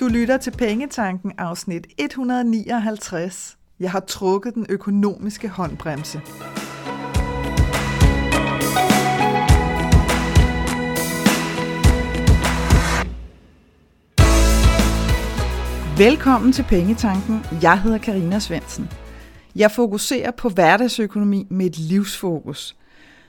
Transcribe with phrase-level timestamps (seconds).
[0.00, 3.58] Du lytter til Pengetanken afsnit 159.
[3.80, 6.20] Jeg har trukket den økonomiske håndbremse.
[15.98, 17.44] Velkommen til Pengetanken.
[17.62, 18.90] Jeg hedder Karina Svensen.
[19.56, 22.76] Jeg fokuserer på hverdagsøkonomi med et livsfokus.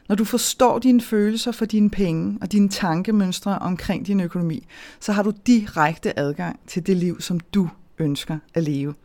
[0.09, 4.67] Når du forstår dine følelser for dine penge og dine tankemønstre omkring din økonomi,
[4.99, 7.69] så har du direkte adgang til det liv, som du
[7.99, 8.95] ønsker at leve.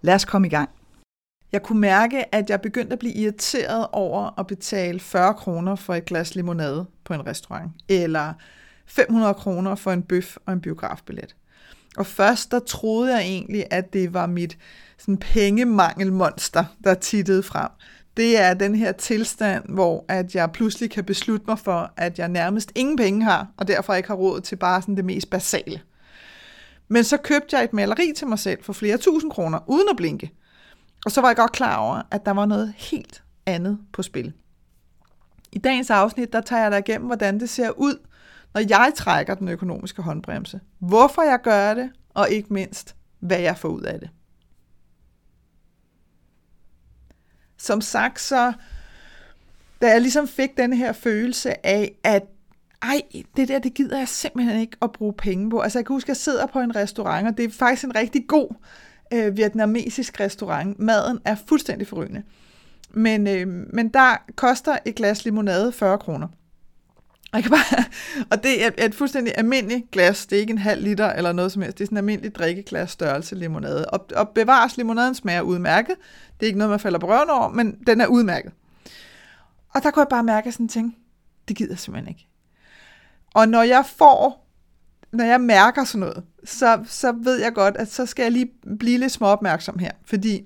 [0.00, 0.70] Lad os komme i gang.
[1.52, 5.94] Jeg kunne mærke, at jeg begyndte at blive irriteret over at betale 40 kroner for
[5.94, 8.32] et glas limonade på en restaurant, eller
[8.86, 11.36] 500 kroner for en bøf og en biografbillet.
[11.96, 14.58] Og først der troede jeg egentlig, at det var mit
[14.98, 17.68] sådan pengemangelmonster, der tittede frem.
[18.16, 22.28] Det er den her tilstand, hvor at jeg pludselig kan beslutte mig for, at jeg
[22.28, 25.80] nærmest ingen penge har, og derfor ikke har råd til bare sådan det mest basale.
[26.88, 29.96] Men så købte jeg et maleri til mig selv for flere tusind kroner, uden at
[29.96, 30.32] blinke.
[31.04, 34.32] Og så var jeg godt klar over, at der var noget helt andet på spil.
[35.52, 38.06] I dagens afsnit, der tager jeg dig igennem, hvordan det ser ud,
[38.54, 40.60] når jeg trækker den økonomiske håndbremse.
[40.78, 44.10] Hvorfor jeg gør det, og ikke mindst, hvad jeg får ud af det.
[47.64, 48.52] Som sagt, så
[49.82, 52.22] da jeg ligesom fik den her følelse af, at
[52.82, 53.02] ej,
[53.36, 55.60] det der, det gider jeg simpelthen ikke at bruge penge på.
[55.60, 57.96] Altså jeg kan huske, at jeg sidder på en restaurant, og det er faktisk en
[57.96, 58.54] rigtig god
[59.12, 60.78] øh, vietnamesisk restaurant.
[60.78, 62.22] Maden er fuldstændig forrygende.
[62.90, 66.28] Men, øh, men der koster et glas limonade 40 kroner.
[67.34, 67.84] Og, jeg kan bare,
[68.30, 70.26] og det er et fuldstændig almindeligt glas.
[70.26, 71.78] Det er ikke en halv liter eller noget som helst.
[71.78, 73.86] Det er sådan en almindelig drikkeglas størrelse limonade.
[73.86, 75.94] Og, og bevares, limonaden smager udmærket.
[76.40, 78.52] Det er ikke noget, man falder på røven over, men den er udmærket.
[79.74, 80.96] Og der kunne jeg bare mærke sådan en ting.
[81.48, 82.28] Det gider jeg simpelthen ikke.
[83.34, 84.48] Og når jeg får,
[85.12, 88.50] når jeg mærker sådan noget, så, så ved jeg godt, at så skal jeg lige
[88.78, 89.90] blive lidt småopmærksom her.
[90.06, 90.42] Fordi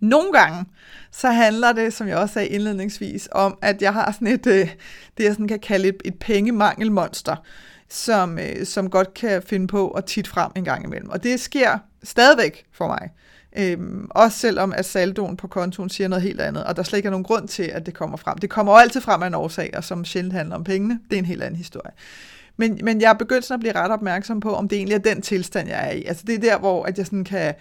[0.00, 0.64] nogle gange,
[1.10, 4.70] så handler det, som jeg også sagde indledningsvis, om, at jeg har sådan et, øh,
[5.18, 7.36] det jeg sådan kan kalde et, et pengemangelmonster,
[7.88, 11.10] som, øh, som godt kan finde på at tit frem en gang imellem.
[11.10, 13.10] Og det sker stadigvæk for mig.
[13.58, 17.06] Øhm, også selvom at saldoen på kontoen siger noget helt andet, og der slet ikke
[17.06, 18.38] er nogen grund til, at det kommer frem.
[18.38, 21.00] Det kommer jo altid frem af en årsag, og som sjældent handler om pengene.
[21.10, 21.90] Det er en helt anden historie.
[22.56, 24.98] Men, men jeg er begyndt sådan at blive ret opmærksom på, om det egentlig er
[24.98, 26.04] den tilstand, jeg er i.
[26.04, 27.54] Altså det er der, hvor at jeg sådan kan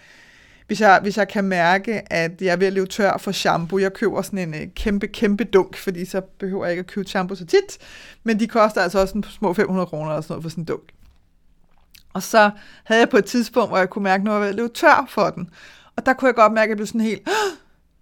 [0.68, 3.80] hvis jeg, hvis jeg kan mærke, at jeg er ved at leve tør for shampoo.
[3.80, 7.10] Jeg køber sådan en øh, kæmpe, kæmpe dunk, fordi så behøver jeg ikke at købe
[7.10, 7.78] shampoo så tit.
[8.24, 10.66] Men de koster altså også en små 500 kroner eller sådan noget for sådan en
[10.66, 10.84] dunk.
[12.14, 12.52] Og så
[12.84, 14.56] havde jeg på et tidspunkt, hvor jeg kunne mærke, at nu var jeg ved at
[14.56, 15.50] løbe tør for den.
[15.96, 17.30] Og der kunne jeg godt mærke, at jeg blev sådan helt,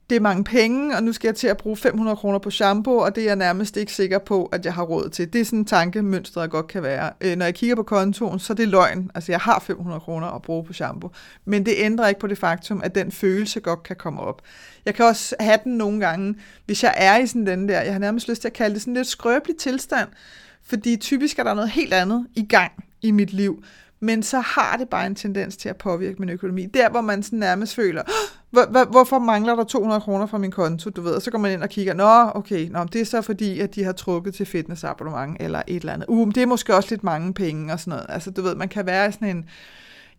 [0.09, 2.97] det er mange penge, og nu skal jeg til at bruge 500 kroner på shampoo,
[2.97, 5.33] og det er jeg nærmest ikke sikker på, at jeg har råd til.
[5.33, 7.11] Det er sådan en tankemønster, der godt kan være.
[7.21, 9.11] Øh, når jeg kigger på kontoen, så er det løgn.
[9.15, 11.11] Altså, jeg har 500 kroner at bruge på shampoo.
[11.45, 14.41] Men det ændrer ikke på det faktum, at den følelse godt kan komme op.
[14.85, 17.93] Jeg kan også have den nogle gange, hvis jeg er i sådan den der, jeg
[17.93, 20.07] har nærmest lyst til at kalde det sådan lidt skrøbelig tilstand,
[20.63, 22.71] fordi typisk er der noget helt andet i gang
[23.01, 23.63] i mit liv
[24.05, 26.65] men så har det bare en tendens til at påvirke min økonomi.
[26.65, 28.03] Der, hvor man sådan nærmest føler,
[28.49, 31.51] hvor, hvorfor mangler der 200 kroner fra min konto, du ved, og så går man
[31.51, 34.45] ind og kigger, nå, okay, nå, det er så fordi, at de har trukket til
[34.45, 36.05] fitnessabonnement, eller et eller andet.
[36.07, 38.05] Uh, det er måske også lidt mange penge, og sådan noget.
[38.09, 39.45] Altså, du ved, man kan være i sådan en,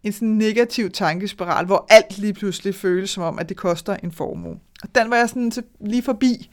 [0.03, 4.13] en sådan negativ tankespiral, hvor alt lige pludselig føles som om, at det koster en
[4.13, 4.57] formue.
[4.83, 6.51] Og den var jeg sådan lige forbi,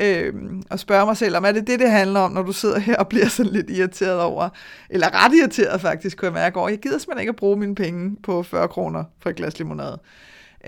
[0.00, 0.34] øh,
[0.70, 2.96] og spørge mig selv, om er det det, det handler om, når du sidder her
[2.96, 4.48] og bliver sådan lidt irriteret over,
[4.90, 7.74] eller ret irriteret faktisk, kunne jeg mærke over, jeg gider simpelthen ikke at bruge mine
[7.74, 10.00] penge på 40 kroner for et glas limonade.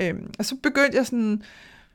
[0.01, 1.43] Øh, og så begyndte jeg sådan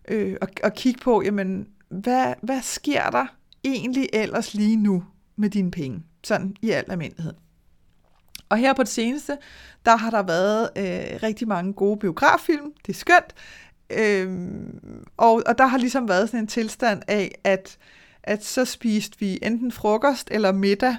[0.07, 3.25] øh, at, at kigge på, jamen, hvad, hvad sker der
[3.63, 5.03] egentlig ellers lige nu
[5.35, 7.33] med dine penge, sådan i al almindelighed.
[8.49, 9.37] Og her på det seneste,
[9.85, 12.73] der har der været øh, rigtig mange gode biograffilm.
[12.85, 13.33] Det er skønt.
[13.89, 17.77] Øhm, og, og der har ligesom været sådan en tilstand af, at,
[18.23, 20.95] at så spiste vi enten frokost eller middag,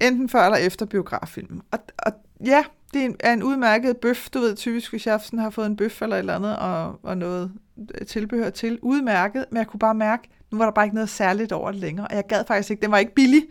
[0.00, 1.62] enten før eller efter biograffilmen.
[1.70, 2.12] Og, og
[2.44, 2.64] ja,
[2.94, 6.02] det er en udmærket bøf, du ved typisk, hvis jeg sådan har fået en bøf
[6.02, 7.52] eller et eller andet, og, og noget
[7.94, 8.78] øh, tilbehør til.
[8.82, 11.80] Udmærket, men jeg kunne bare mærke, nu var der bare ikke noget særligt over det
[11.80, 13.42] længere, og jeg gad faktisk ikke, den var ikke billig,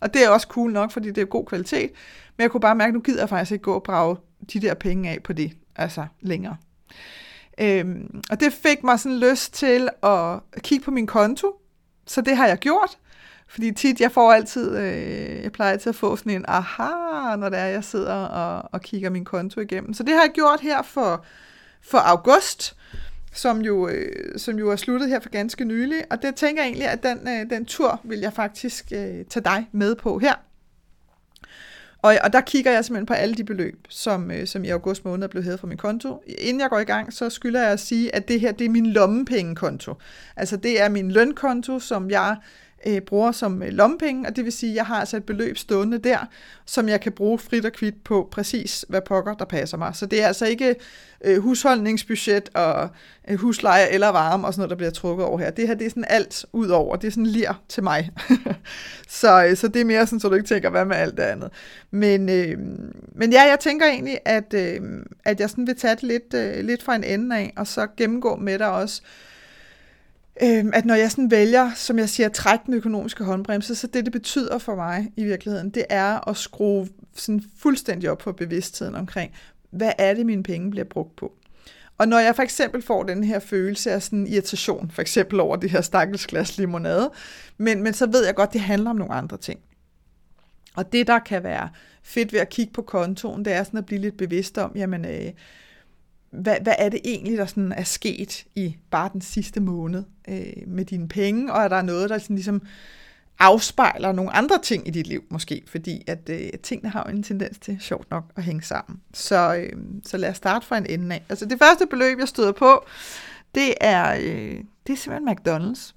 [0.00, 1.90] og det er også cool nok, fordi det er god kvalitet,
[2.36, 4.16] men jeg kunne bare mærke, nu gider jeg faktisk ikke gå og brage
[4.52, 6.56] de der penge af på det, altså længere.
[7.60, 11.60] Øhm, og det fik mig sådan lyst til at kigge på min konto,
[12.06, 12.98] så det har jeg gjort.
[13.48, 17.48] Fordi tit, jeg får altid, øh, jeg plejer altid at få sådan en aha, når
[17.48, 19.94] det er, jeg sidder og, og kigger min konto igennem.
[19.94, 21.24] Så det har jeg gjort her for,
[21.82, 22.76] for august,
[23.32, 26.02] som jo, øh, som jo er sluttet her for ganske nylig.
[26.10, 29.44] Og det tænker jeg egentlig, at den, øh, den tur vil jeg faktisk øh, tage
[29.44, 30.34] dig med på her.
[32.04, 35.04] Og, og der kigger jeg simpelthen på alle de beløb, som, øh, som i august
[35.04, 36.22] måned er blevet hævet fra min konto.
[36.38, 38.68] Inden jeg går i gang, så skylder jeg at sige, at det her det er
[38.68, 39.94] min lommepengekonto.
[40.36, 42.36] Altså det er min lønkonto, som jeg
[42.86, 45.58] øh, bruger som øh, lommepenge, og det vil sige, at jeg har altså et beløb
[45.58, 46.18] stående der,
[46.66, 49.96] som jeg kan bruge frit og kvidt på præcis, hvad pokker der passer mig.
[49.96, 50.74] Så det er altså ikke
[51.24, 52.88] øh, husholdningsbudget og
[53.28, 55.50] øh, husleje eller varme og sådan noget, der bliver trukket over her.
[55.50, 56.96] Det her, det er sådan alt ud over.
[56.96, 58.10] Det er sådan lir til mig.
[59.08, 61.22] så, øh, så det er mere sådan, så du ikke tænker, hvad med alt det
[61.22, 61.50] andet.
[61.90, 62.58] Men, øh,
[63.14, 64.80] men ja, jeg tænker egentlig, at, øh,
[65.24, 67.86] at jeg sådan vil tage det lidt, øh, lidt fra en ende af, og så
[67.96, 69.33] gennemgå med dig også, øh,
[70.42, 73.86] Øhm, at når jeg sådan vælger, som jeg siger, at trække den økonomiske håndbremse, så
[73.86, 78.32] det, det betyder for mig i virkeligheden, det er at skrue sådan fuldstændig op på
[78.32, 79.32] bevidstheden omkring,
[79.70, 81.32] hvad er det, mine penge bliver brugt på.
[81.98, 85.56] Og når jeg for eksempel får den her følelse af sådan irritation, for eksempel over
[85.56, 87.10] det her stakkels glas limonade,
[87.58, 89.60] men, men så ved jeg godt, det handler om nogle andre ting.
[90.76, 91.68] Og det, der kan være
[92.02, 95.04] fedt ved at kigge på kontoen, det er sådan at blive lidt bevidst om, jamen,
[95.04, 95.32] øh,
[96.34, 100.52] hvad, hvad er det egentlig, der sådan er sket i bare den sidste måned øh,
[100.66, 102.62] med dine penge, og er der noget, der sådan ligesom
[103.38, 107.22] afspejler nogle andre ting i dit liv måske, fordi at øh, tingene har jo en
[107.22, 109.00] tendens til, sjovt nok, at hænge sammen.
[109.14, 109.72] Så, øh,
[110.04, 111.22] så lad os starte fra en ende af.
[111.28, 112.86] Altså det første beløb, jeg støder på,
[113.54, 115.94] det er, øh, det er simpelthen McDonald's.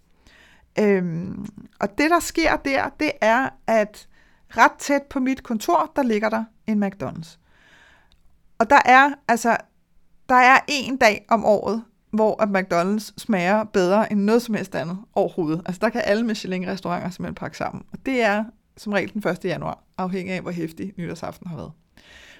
[0.80, 1.46] Øhm,
[1.80, 4.08] og det, der sker der, det er, at
[4.50, 7.38] ret tæt på mit kontor, der ligger der en McDonald's.
[8.58, 9.58] Og der er altså
[10.30, 14.76] der er en dag om året, hvor at McDonald's smager bedre end noget som helst
[14.76, 15.62] andet overhovedet.
[15.66, 17.84] Altså der kan alle Michelin-restauranter simpelthen pakke sammen.
[17.92, 18.44] Og det er
[18.78, 19.46] som regel den 1.
[19.46, 21.72] januar, afhængig af, hvor hæftig nytårsaften har været.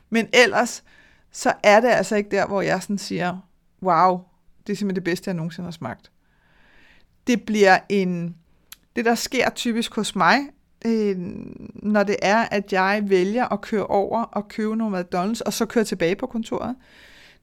[0.10, 0.84] Men ellers,
[1.32, 3.38] så er det altså ikke der, hvor jeg sådan siger,
[3.84, 4.20] wow,
[4.68, 6.12] det er simpelthen det bedste, jeg nogensinde har smagt.
[7.28, 8.36] Det bliver en,
[8.96, 10.38] det der sker typisk hos mig,
[10.86, 11.16] øh,
[11.76, 15.66] når det er, at jeg vælger at køre over og købe nogle McDonald's, og så
[15.66, 16.76] køre tilbage på kontoret,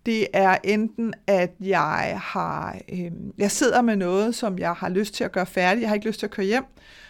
[0.07, 5.15] det er enten, at jeg har, øh, jeg sidder med noget, som jeg har lyst
[5.15, 5.81] til at gøre færdigt.
[5.83, 6.65] Jeg har ikke lyst til at køre hjem.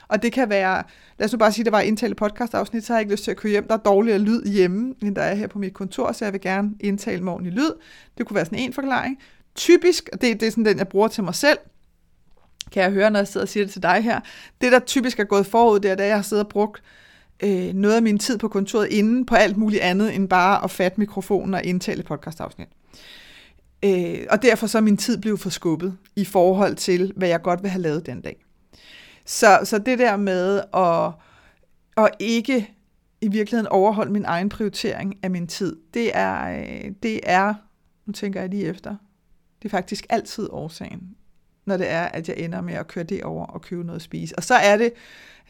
[0.08, 0.82] Og det kan være,
[1.18, 3.24] lad os nu bare sige, at det var indtale podcast-afsnit, så har jeg ikke lyst
[3.24, 3.68] til at køre hjem.
[3.68, 6.40] Der er dårligere lyd hjemme, end der er her på mit kontor, så jeg vil
[6.40, 7.70] gerne indtale med ordentlig lyd.
[8.18, 9.18] Det kunne være sådan en forklaring.
[9.54, 11.58] Typisk, og det, det er sådan den, jeg bruger til mig selv,
[12.72, 14.20] kan jeg høre, når jeg sidder og siger det til dig her.
[14.60, 16.82] Det, der typisk er gået forud, det er, at jeg har siddet og brugt
[17.42, 20.70] øh, noget af min tid på kontoret inden på alt muligt andet, end bare at
[20.70, 22.68] fatte mikrofonen og indtale podcast-afsnit.
[23.84, 27.62] Øh, og derfor så er min tid blevet forskubbet i forhold til, hvad jeg godt
[27.62, 28.44] vil have lavet den dag.
[29.26, 31.12] Så, så det der med at,
[32.04, 32.70] at ikke
[33.20, 37.54] i virkeligheden overholde min egen prioritering af min tid, det er, øh, det er,
[38.06, 38.96] nu tænker jeg lige efter,
[39.62, 41.00] det er faktisk altid årsagen,
[41.64, 44.02] når det er, at jeg ender med at køre det over og købe noget at
[44.02, 44.36] spise.
[44.36, 44.92] Og så er det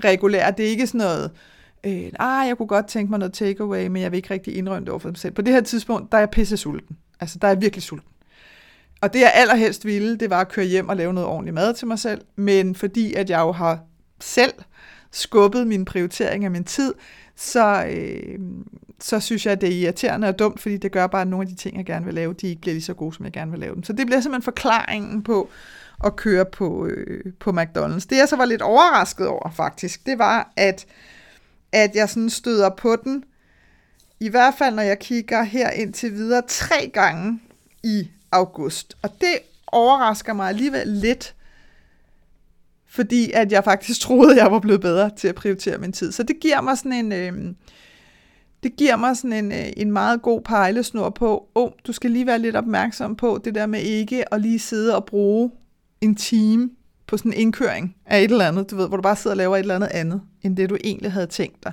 [0.05, 1.54] regulært, det er ikke sådan noget, øh,
[1.87, 4.85] Øh, ah, jeg kunne godt tænke mig noget takeaway, men jeg vil ikke rigtig indrømme
[4.85, 5.35] det over for mig selv.
[5.35, 6.97] På det her tidspunkt, der er jeg pisse sulten.
[7.21, 8.09] Altså, der er jeg virkelig sulten.
[9.01, 11.75] Og det jeg allerhelst ville, det var at køre hjem og lave noget ordentligt mad
[11.75, 12.21] til mig selv.
[12.37, 13.79] Men fordi at jeg jo har
[14.21, 14.53] selv
[15.11, 16.95] skubbet min prioritering af min tid,
[17.37, 18.39] så, øh,
[19.01, 21.43] så synes jeg, at det er irriterende og dumt, fordi det gør bare, at nogle
[21.43, 23.33] af de ting, jeg gerne vil lave, de ikke bliver lige så gode, som jeg
[23.33, 23.83] gerne vil lave dem.
[23.83, 25.51] Så det bliver simpelthen forklaringen på
[26.05, 28.07] at køre på, øh, på McDonald's.
[28.11, 30.87] Det jeg så var lidt overrasket over, faktisk, det var, at,
[31.75, 33.25] at jeg sådan støder på den,
[34.21, 37.41] i hvert fald når jeg kigger her indtil videre, tre gange
[37.83, 38.97] i august.
[39.03, 41.35] Og det overrasker mig alligevel lidt,
[42.87, 46.13] fordi at jeg faktisk troede, jeg var blevet bedre til at prioritere min tid.
[46.13, 47.55] Så det giver mig sådan en, øh,
[48.63, 52.27] det giver mig sådan en, øh, en meget god pejlesnor på, oh, du skal lige
[52.27, 55.51] være lidt opmærksom på det der med ikke at lige sidde og bruge
[56.01, 56.71] en time
[57.07, 59.37] på sådan en indkøring af et eller andet, du ved, hvor du bare sidder og
[59.37, 61.73] laver et eller andet andet, end det du egentlig havde tænkt dig.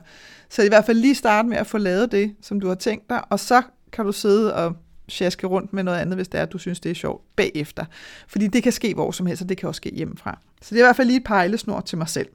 [0.50, 3.10] Så i hvert fald lige starte med at få lavet det, som du har tænkt
[3.10, 3.62] dig, og så
[3.92, 4.76] kan du sidde og
[5.08, 7.86] sjaske rundt med noget andet, hvis det er, at du synes, det er sjovt bagefter.
[8.28, 10.40] Fordi det kan ske hvor som helst, og det kan også ske hjemmefra.
[10.62, 12.28] Så det er i hvert fald lige et pejlesnor til mig selv.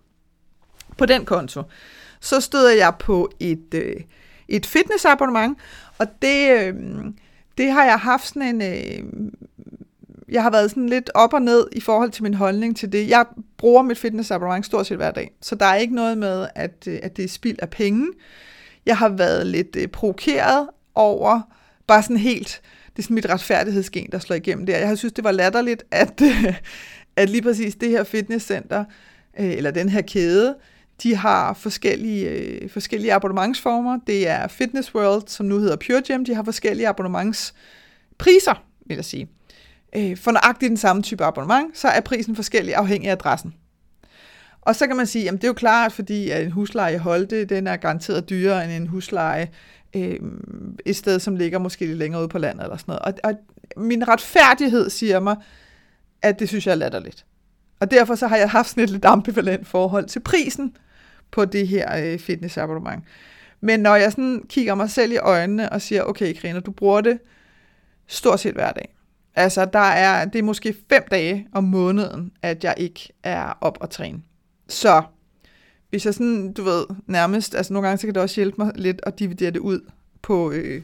[0.98, 1.62] På den konto,
[2.20, 3.96] så støder jeg på et, øh,
[4.48, 5.58] et fitnessabonnement,
[5.98, 6.74] og det, øh,
[7.58, 8.62] det har jeg haft sådan en...
[8.62, 9.30] Øh,
[10.28, 13.08] jeg har været sådan lidt op og ned i forhold til min holdning til det.
[13.08, 13.26] Jeg
[13.58, 16.98] bruger mit fitnessabonnement stort set hver dag, så der er ikke noget med, at, øh,
[17.02, 18.06] at det er spild af penge.
[18.86, 21.40] Jeg har været lidt øh, provokeret over,
[21.86, 24.78] bare sådan helt, det er sådan mit retfærdighedsgen, der slår igennem der.
[24.78, 26.22] Jeg har synes, det var latterligt, at,
[27.16, 28.84] at lige præcis det her fitnesscenter,
[29.40, 30.54] øh, eller den her kæde,
[31.02, 33.98] de har forskellige, øh, forskellige abonnementsformer.
[34.06, 36.24] Det er Fitness World, som nu hedder Pure Gym.
[36.24, 39.28] De har forskellige abonnementspriser, vil jeg sige.
[39.96, 43.54] Øh, for nøjagtigt den samme type abonnement, så er prisen forskellig afhængig af adressen.
[44.60, 46.98] Og så kan man sige, at det er jo klart, fordi at en husleje i
[46.98, 49.48] Holte, den er garanteret dyrere end en husleje
[49.96, 50.20] øh,
[50.86, 53.20] et sted, som ligger måske lidt længere ude på landet eller sådan noget.
[53.24, 53.38] Og, og
[53.82, 55.36] min retfærdighed siger mig,
[56.22, 57.24] at det synes jeg er latterligt.
[57.80, 60.76] Og derfor så har jeg haft sådan et lidt ambivalent forhold til prisen
[61.30, 63.04] på det her øh, fitnessabonnement.
[63.60, 67.00] Men når jeg sådan kigger mig selv i øjnene og siger, okay Karina, du bruger
[67.00, 67.18] det
[68.06, 68.95] stort set hver dag.
[69.36, 73.78] Altså, der er, det er måske fem dage om måneden, at jeg ikke er op
[73.80, 74.20] og træne.
[74.68, 75.02] Så
[75.90, 78.72] hvis jeg sådan, du ved, nærmest, altså nogle gange, så kan det også hjælpe mig
[78.74, 79.80] lidt at dividere det ud
[80.22, 80.82] på, øh,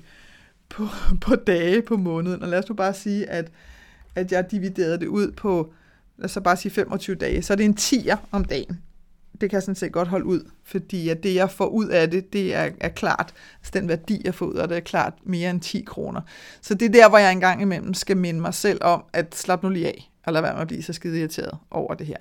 [0.68, 0.86] på,
[1.26, 2.42] på dage på måneden.
[2.42, 3.50] Og lad os nu bare sige, at,
[4.14, 5.72] at jeg dividerede det ud på,
[6.18, 8.82] lad os bare sige 25 dage, så er det en tier om dagen.
[9.42, 12.10] Det kan jeg sådan set godt holde ud, fordi at det, jeg får ud af
[12.10, 15.14] det, det er, er klart, altså den værdi, jeg får ud af det, er klart
[15.24, 16.20] mere end 10 kroner.
[16.60, 19.62] Så det er der, hvor jeg engang imellem skal minde mig selv om, at slap
[19.62, 22.16] nu lige af, og lad være med at blive så skide irriteret over det her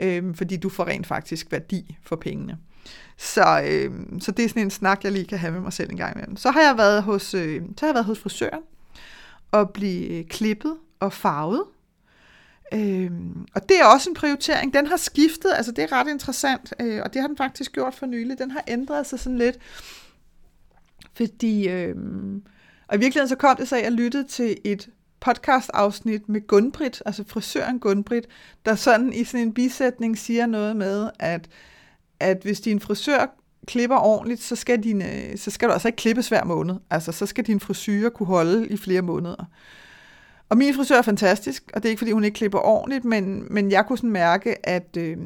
[0.00, 2.58] Øhm, fordi du får rent faktisk værdi for pengene.
[3.16, 5.90] Så, øh, så det er sådan en snak, jeg lige kan have med mig selv
[5.90, 6.36] en gang imellem.
[6.36, 8.62] Så har jeg været hos, øh, så har jeg været hos frisøren
[9.50, 11.62] og blive klippet og farvet.
[12.72, 13.10] Øh,
[13.54, 14.74] og det er også en prioritering.
[14.74, 17.94] Den har skiftet, altså det er ret interessant, øh, og det har den faktisk gjort
[17.94, 18.38] for nylig.
[18.38, 19.58] Den har ændret sig sådan lidt,
[21.14, 21.68] fordi...
[21.68, 21.94] Øh,
[22.88, 24.88] og i virkeligheden så kom det så, at jeg lyttede til et
[25.20, 28.26] podcast-afsnit med Gunbrit, altså frisøren Gunbrit,
[28.66, 31.48] der sådan i sådan en bisætning siger noget med, at,
[32.20, 33.26] at hvis din frisør
[33.66, 36.74] klipper ordentligt, så skal, din, øh, så skal du altså ikke klippes hver måned.
[36.90, 39.44] Altså, så skal din frisyrer kunne holde i flere måneder.
[40.48, 43.46] Og min frisør er fantastisk, og det er ikke, fordi hun ikke klipper ordentligt, men,
[43.50, 45.16] men jeg kunne sådan mærke, at, øh,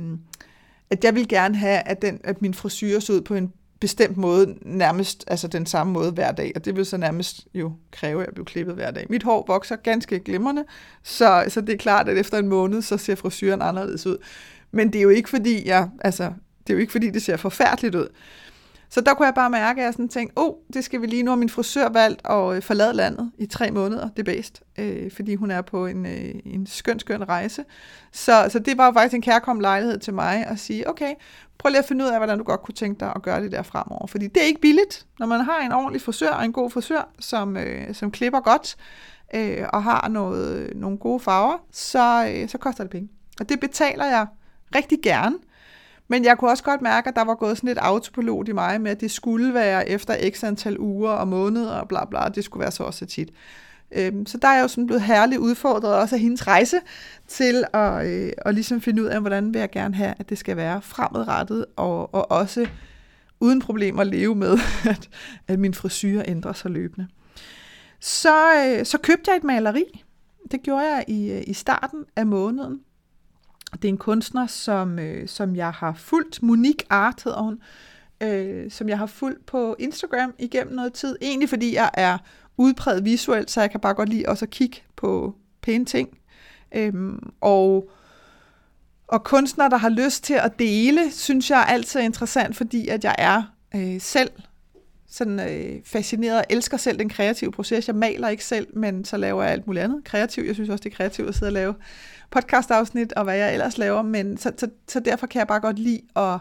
[0.91, 4.17] at jeg vil gerne have, at, den, at min frisyr så ud på en bestemt
[4.17, 8.21] måde, nærmest altså den samme måde hver dag, og det vil så nærmest jo kræve,
[8.21, 9.07] at jeg bliver klippet hver dag.
[9.11, 10.65] Mit hår vokser ganske glimrende,
[11.03, 14.17] så, så det er klart, at efter en måned, så ser frisyren anderledes ud.
[14.71, 16.25] Men det er jo ikke fordi, jeg, altså,
[16.67, 18.09] det er jo ikke fordi, det ser forfærdeligt ud.
[18.91, 21.07] Så der kunne jeg bare mærke, at jeg sådan tænkte, åh, oh, det skal vi
[21.07, 21.37] lige nu.
[21.37, 25.35] Min frisør valgt at øh, forlade landet i tre måneder, det er bedst, øh, fordi
[25.35, 27.65] hun er på en, øh, en skøn, skøn rejse.
[28.13, 31.15] Så, så det var jo faktisk en kærkom lejlighed til mig at sige, okay,
[31.59, 33.53] prøv lige at finde ud af, hvordan du godt kunne tænke dig at gøre det
[33.53, 34.07] der fremover.
[34.07, 37.09] Fordi det er ikke billigt, når man har en ordentlig frisør og en god frisør,
[37.19, 38.77] som, øh, som klipper godt
[39.35, 43.09] øh, og har noget, nogle gode farver, så, øh, så koster det penge.
[43.41, 44.27] Og det betaler jeg
[44.75, 45.37] rigtig gerne,
[46.11, 48.81] men jeg kunne også godt mærke, at der var gået sådan et autopilot i mig
[48.81, 52.45] med, at det skulle være efter x antal uger og måneder og bla bla, det
[52.45, 53.31] skulle være så også tit.
[53.93, 56.77] Øhm, så der er jeg jo sådan blevet herligt udfordret også af hendes rejse
[57.29, 60.39] til at, øh, at ligesom finde ud af, hvordan vil jeg gerne have, at det
[60.39, 62.67] skal være fremadrettet og, og også
[63.41, 64.59] uden problemer leve med,
[64.91, 65.09] at,
[65.49, 67.09] at min frisyr ændrer sig løbende.
[68.01, 70.05] Så, øh, så købte jeg et maleri.
[70.51, 72.81] Det gjorde jeg i, øh, i starten af måneden.
[73.73, 76.43] Det er en kunstner, som, øh, som jeg har fulgt.
[76.43, 77.59] Monique Art hedder hun.
[78.23, 81.17] Øh, som jeg har fulgt på Instagram igennem noget tid.
[81.23, 82.19] Egentlig fordi jeg er
[82.57, 86.19] udpræget visuelt, så jeg kan bare godt lide også at kigge på pæne ting.
[86.75, 87.91] Øhm, og,
[89.09, 93.05] og kunstnere, der har lyst til at dele, synes jeg er altid interessant, fordi at
[93.05, 93.43] jeg er
[93.75, 94.31] øh, selv
[95.11, 97.89] sådan øh, fascineret og elsker selv den kreative proces.
[97.89, 100.47] Jeg maler ikke selv, men så laver jeg alt muligt andet kreativt.
[100.47, 101.75] Jeg synes også, det er kreativt at sidde og lave
[102.31, 105.79] podcast-afsnit, og hvad jeg ellers laver, men så, så, så derfor kan jeg bare godt
[105.79, 106.35] lide at,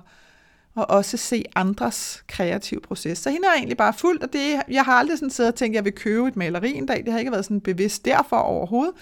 [0.78, 3.18] at også se andres kreative proces.
[3.18, 5.74] Så hende er egentlig bare fuldt, og det, jeg har aldrig sådan siddet og tænkt,
[5.74, 7.04] at jeg vil købe et maleri en dag.
[7.06, 8.94] Det har ikke været sådan bevidst derfor overhovedet.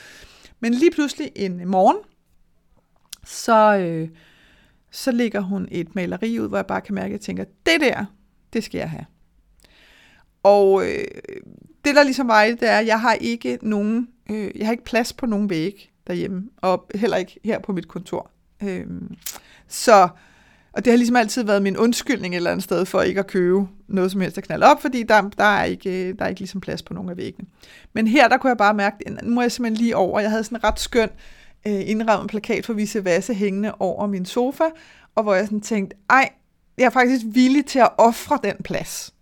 [0.59, 1.97] Men lige pludselig en morgen,
[3.25, 4.09] så, øh,
[4.91, 7.81] så ligger hun et maleri ud, hvor jeg bare kan mærke, at jeg tænker, det
[7.81, 8.05] der,
[8.53, 9.05] det skal jeg have.
[10.44, 11.06] Og øh,
[11.86, 14.84] det der ligesom var det er, at jeg har ikke nogen, øh, jeg har ikke
[14.84, 18.32] plads på nogen væg derhjemme, og heller ikke her på mit kontor.
[18.63, 18.86] Øh,
[19.67, 20.08] så,
[20.74, 23.27] og det har ligesom altid været min undskyldning et eller andet sted for ikke at
[23.27, 26.29] købe noget som helst at knalde op, fordi der, der, er ikke, øh, der er
[26.29, 27.48] ikke ligesom plads på nogen af væggene.
[27.94, 30.20] Men her, der kunne jeg bare mærke, at nu må jeg simpelthen lige over.
[30.20, 31.10] Jeg havde sådan en ret skøn
[31.67, 34.63] øh, indrammet plakat for Vise Vasse hængende over min sofa,
[35.15, 36.29] og hvor jeg sådan tænkte, ej,
[36.77, 39.13] jeg er faktisk villig til at ofre den plads.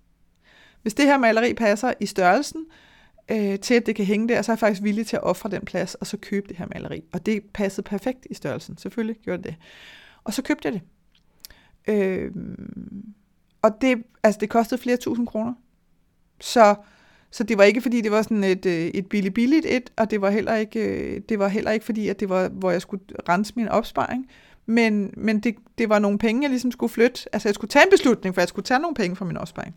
[0.86, 2.66] Hvis det her maleri passer i størrelsen,
[3.32, 5.50] øh, til at det kan hænge der, så er jeg faktisk villig til at ofre
[5.50, 7.04] den plads, og så købe det her maleri.
[7.14, 8.78] Og det passede perfekt i størrelsen.
[8.78, 9.56] Selvfølgelig gjorde det
[10.24, 10.82] Og så købte jeg det.
[11.94, 12.32] Øh,
[13.62, 15.54] og det, altså det kostede flere tusind kroner.
[16.42, 16.76] Så,
[17.32, 20.12] så det var ikke fordi, det var sådan et, øh, et billigt billigt et, og
[20.12, 22.82] det var heller ikke, øh, det var heller ikke fordi, at det var, hvor jeg
[22.82, 24.30] skulle rense min opsparing.
[24.66, 27.22] Men, men det, det var nogle penge, jeg ligesom skulle flytte.
[27.34, 29.76] Altså jeg skulle tage en beslutning, for jeg skulle tage nogle penge fra min opsparing.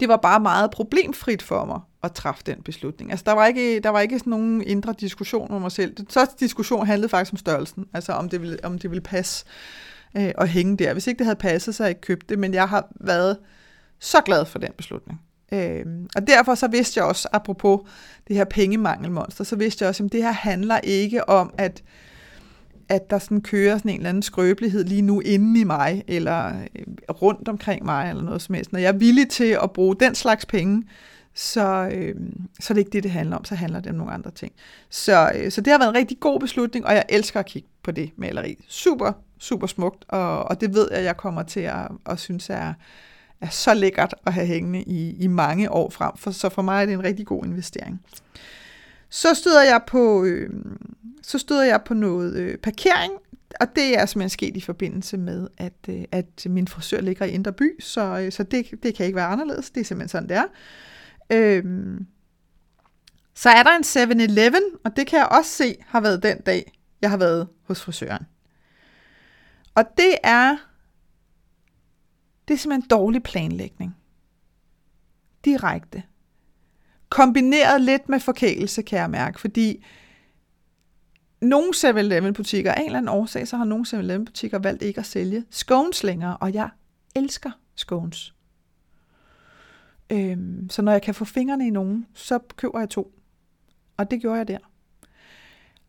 [0.00, 3.10] Det var bare meget problemfrit for mig at træffe den beslutning.
[3.10, 5.94] Altså, der var ikke, der var ikke sådan nogen indre diskussion om mig selv.
[5.94, 9.44] Den første diskussion handlede faktisk om størrelsen, altså om det ville, om det ville passe
[10.16, 10.92] øh, at hænge der.
[10.92, 13.38] Hvis ikke det havde passet, så havde jeg ikke købt det, men jeg har været
[13.98, 15.20] så glad for den beslutning.
[15.52, 15.84] Øh,
[16.16, 17.80] og derfor så vidste jeg også, apropos
[18.28, 21.82] det her pengemangelmonster, så vidste jeg også, at det her handler ikke om, at
[22.88, 26.46] at der sådan kører sådan en eller anden skrøbelighed lige nu inde i mig, eller
[26.48, 28.72] øh, rundt omkring mig, eller noget som helst.
[28.72, 30.84] Når jeg er villig til at bruge den slags penge,
[31.34, 32.14] så, øh,
[32.60, 33.44] så er det ikke det, det handler om.
[33.44, 34.52] Så handler det om nogle andre ting.
[34.90, 37.68] Så, øh, så det har været en rigtig god beslutning, og jeg elsker at kigge
[37.82, 38.64] på det maleri.
[38.68, 42.72] Super, super smukt, og, og det ved jeg, jeg kommer til at, at synes er,
[43.40, 46.12] er så lækkert at have hængende i, i mange år frem.
[46.16, 48.00] For, så for mig er det en rigtig god investering.
[49.08, 50.50] Så støder jeg på, øh,
[51.22, 53.12] så støder jeg på noget øh, parkering,
[53.60, 57.30] og det er simpelthen sket i forbindelse med, at, øh, at min frisør ligger i
[57.30, 59.70] Indre By, så, øh, så det, det kan ikke være anderledes.
[59.70, 60.46] Det er simpelthen sådan, det er.
[61.32, 61.64] Øh,
[63.34, 66.72] så er der en 7-Eleven, og det kan jeg også se har været den dag,
[67.02, 68.26] jeg har været hos frisøren.
[69.74, 70.56] Og det er,
[72.48, 73.96] det er simpelthen dårlig planlægning.
[75.44, 76.02] Direkte.
[77.08, 79.84] Kombineret lidt med forkælelse, kan jeg mærke, fordi
[81.40, 85.00] nogle 7-Eleven butikker, af en eller anden årsag, så har nogle 7-Eleven butikker valgt ikke
[85.00, 86.68] at sælge scones længere, og jeg
[87.16, 88.34] elsker scones.
[90.10, 93.12] Øhm, så når jeg kan få fingrene i nogen, så køber jeg to.
[93.96, 94.58] Og det gjorde jeg der.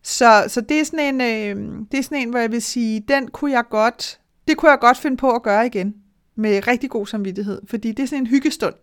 [0.02, 3.04] Så, så det, er sådan en, øh, det er sådan en, hvor jeg vil sige,
[3.08, 5.94] den kunne jeg godt, det kunne jeg godt finde på at gøre igen,
[6.34, 8.74] med rigtig god samvittighed, fordi det er sådan en hyggestund,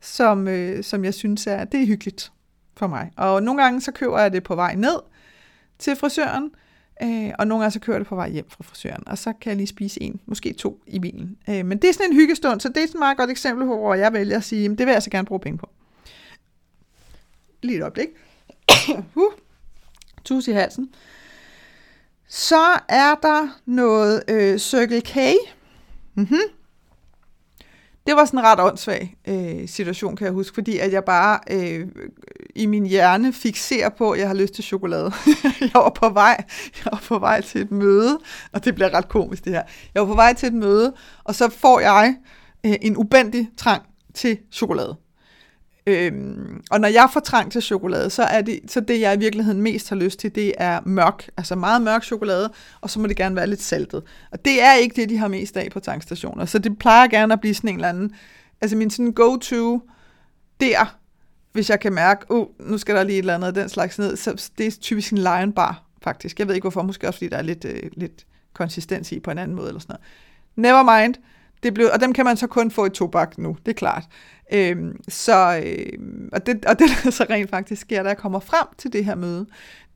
[0.00, 2.32] som, øh, som jeg synes er, det er hyggeligt
[2.76, 3.10] for mig.
[3.16, 4.96] Og nogle gange så køber jeg det på vej ned
[5.78, 6.50] til frisøren,
[7.02, 9.32] øh, og nogle gange så kører jeg det på vej hjem fra frisøren, og så
[9.40, 11.36] kan jeg lige spise en, måske to i bilen.
[11.48, 13.76] Øh, men det er sådan en hyggestund, så det er et meget godt eksempel på,
[13.78, 15.70] hvor jeg vælger at sige, det vil jeg så gerne bruge penge på.
[17.62, 18.08] Lige et øjeblik.
[19.14, 19.32] uh,
[20.24, 20.94] tus i halsen.
[22.28, 25.16] Så er der noget øh, Circle K.
[26.14, 26.59] Mm-hmm
[28.10, 31.38] det var sådan en ret åndssvag øh, situation, kan jeg huske, fordi at jeg bare
[31.50, 31.86] øh,
[32.54, 35.12] i min hjerne fixerer på, at jeg har lyst til chokolade.
[35.60, 36.44] jeg var på vej,
[36.84, 38.18] jeg var på vej til et møde,
[38.52, 39.62] og det bliver ret komisk det her.
[39.94, 40.94] Jeg var på vej til et møde,
[41.24, 42.16] og så får jeg
[42.66, 43.82] øh, en ubendig trang
[44.14, 44.96] til chokolade.
[45.86, 49.18] Øhm, og når jeg får trang til chokolade, så er det, så det, jeg i
[49.18, 53.06] virkeligheden mest har lyst til, det er mørk, altså meget mørk chokolade, og så må
[53.06, 54.02] det gerne være lidt saltet.
[54.30, 56.44] Og det er ikke det, de har mest af på tankstationer.
[56.44, 58.14] Så det plejer gerne at blive sådan en eller anden,
[58.60, 59.80] altså min sådan go-to
[60.60, 60.96] der,
[61.52, 63.98] hvis jeg kan mærke, uh, nu skal der lige et eller andet af den slags
[63.98, 66.38] ned, så det er typisk en lion bar, faktisk.
[66.38, 69.30] Jeg ved ikke hvorfor, måske også fordi der er lidt, øh, lidt konsistens i på
[69.30, 69.96] en anden måde eller sådan
[70.56, 70.74] noget.
[70.74, 71.14] Never mind.
[71.62, 74.04] Det blev, og dem kan man så kun få i tobak nu, det er klart.
[74.52, 75.98] Øhm, så, øh,
[76.32, 79.04] og, det, og det, der så rent faktisk sker, da jeg kommer frem til det
[79.04, 79.46] her møde,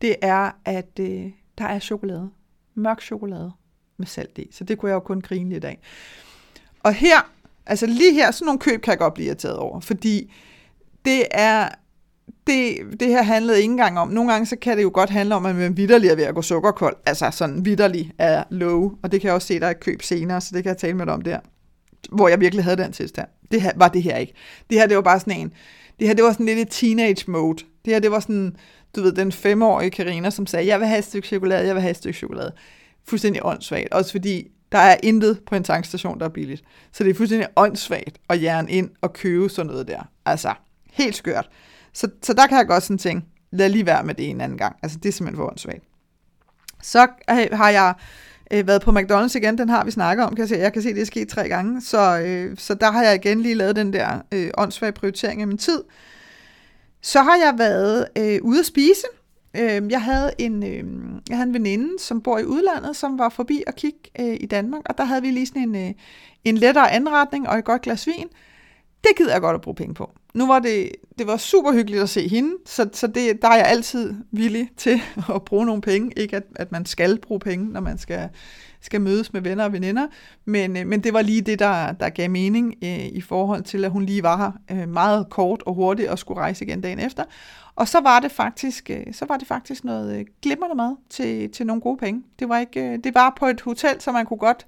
[0.02, 1.24] det er, at øh,
[1.58, 2.30] der er chokolade.
[2.74, 3.52] Mørk chokolade
[3.96, 4.48] med salt i.
[4.52, 5.78] Så det kunne jeg jo kun grine lidt af.
[6.82, 7.30] Og her,
[7.66, 10.32] altså lige her, sådan nogle køb kan jeg godt blive irriteret over, fordi
[11.04, 11.68] det er,
[12.46, 14.08] det, det her handlede ikke engang om.
[14.08, 16.34] Nogle gange så kan det jo godt handle om, at man vidderlig er ved at
[16.34, 16.96] gå sukkerkold.
[17.06, 18.98] Altså sådan vidderlig er low.
[19.02, 20.78] Og det kan jeg også se, der er et køb senere, så det kan jeg
[20.78, 21.40] tale med dig om der
[22.12, 23.28] hvor jeg virkelig havde den tilstand.
[23.52, 24.32] Det her, var det her ikke.
[24.70, 25.52] Det her, det var bare sådan en,
[25.98, 27.64] det her, det var sådan lidt i teenage mode.
[27.84, 28.56] Det her, det var sådan,
[28.96, 31.82] du ved, den femårige Karina, som sagde, jeg vil have et stykke chokolade, jeg vil
[31.82, 32.52] have et stykke chokolade.
[33.04, 33.92] Fuldstændig åndssvagt.
[33.92, 36.62] Også fordi, der er intet på en tankstation, der er billigt.
[36.92, 40.08] Så det er fuldstændig åndssvagt at jern ind og købe sådan noget der.
[40.26, 40.54] Altså,
[40.92, 41.48] helt skørt.
[41.92, 44.58] Så, så der kan jeg godt sådan tænke, lad lige være med det en anden
[44.58, 44.76] gang.
[44.82, 45.84] Altså, det er simpelthen for åndssvagt.
[46.82, 47.06] Så
[47.52, 47.94] har jeg
[48.52, 50.56] øh, været på McDonald's igen, den har vi snakket om, kan jeg se.
[50.56, 53.40] Jeg kan se, det er sket tre gange, så, øh, så der har jeg igen
[53.40, 55.82] lige lavet den der øh, åndssvage prioritering af min tid.
[57.02, 59.06] Så har jeg været øh, ude at spise.
[59.56, 60.84] Øh, jeg, havde en, øh,
[61.28, 64.46] jeg havde en veninde, som bor i udlandet, som var forbi og kigge øh, i
[64.46, 65.94] Danmark, og der havde vi lige sådan en, øh,
[66.44, 68.28] en lettere anretning og et godt glas vin.
[69.04, 70.10] Det gider jeg godt at bruge penge på.
[70.34, 73.56] Nu var det, det var super hyggeligt at se hende, så, så det, der er
[73.56, 75.00] jeg altid villig til
[75.34, 76.12] at bruge nogle penge.
[76.16, 78.28] Ikke at, at man skal bruge penge, når man skal,
[78.80, 80.06] skal mødes med venner og veninder,
[80.44, 83.84] men, øh, men det var lige det, der, der gav mening øh, i forhold til,
[83.84, 86.98] at hun lige var her øh, meget kort og hurtigt og skulle rejse igen dagen
[86.98, 87.24] efter.
[87.76, 91.50] Og så var det faktisk, øh, så var det faktisk noget øh, glimrende mad til,
[91.50, 92.22] til nogle gode penge.
[92.38, 94.66] Det var, ikke, øh, det var på et hotel, så man kunne godt,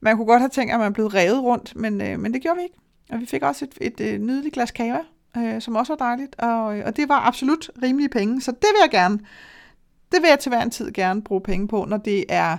[0.00, 2.56] man kunne godt have tænkt, at man blev revet rundt, men, øh, men det gjorde
[2.56, 2.76] vi ikke.
[3.10, 4.98] Og vi fik også et, et, et nydeligt glas kava,
[5.36, 8.68] øh, som også var dejligt, og, øh, og det var absolut rimelige penge, så det
[8.72, 9.18] vil jeg gerne,
[10.12, 12.58] det vil jeg til hver en tid gerne bruge penge på, når det er,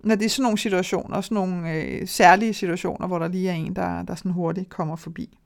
[0.00, 3.54] når det er sådan nogle situationer, sådan nogle øh, særlige situationer, hvor der lige er
[3.54, 5.38] en, der, der sådan hurtigt kommer forbi.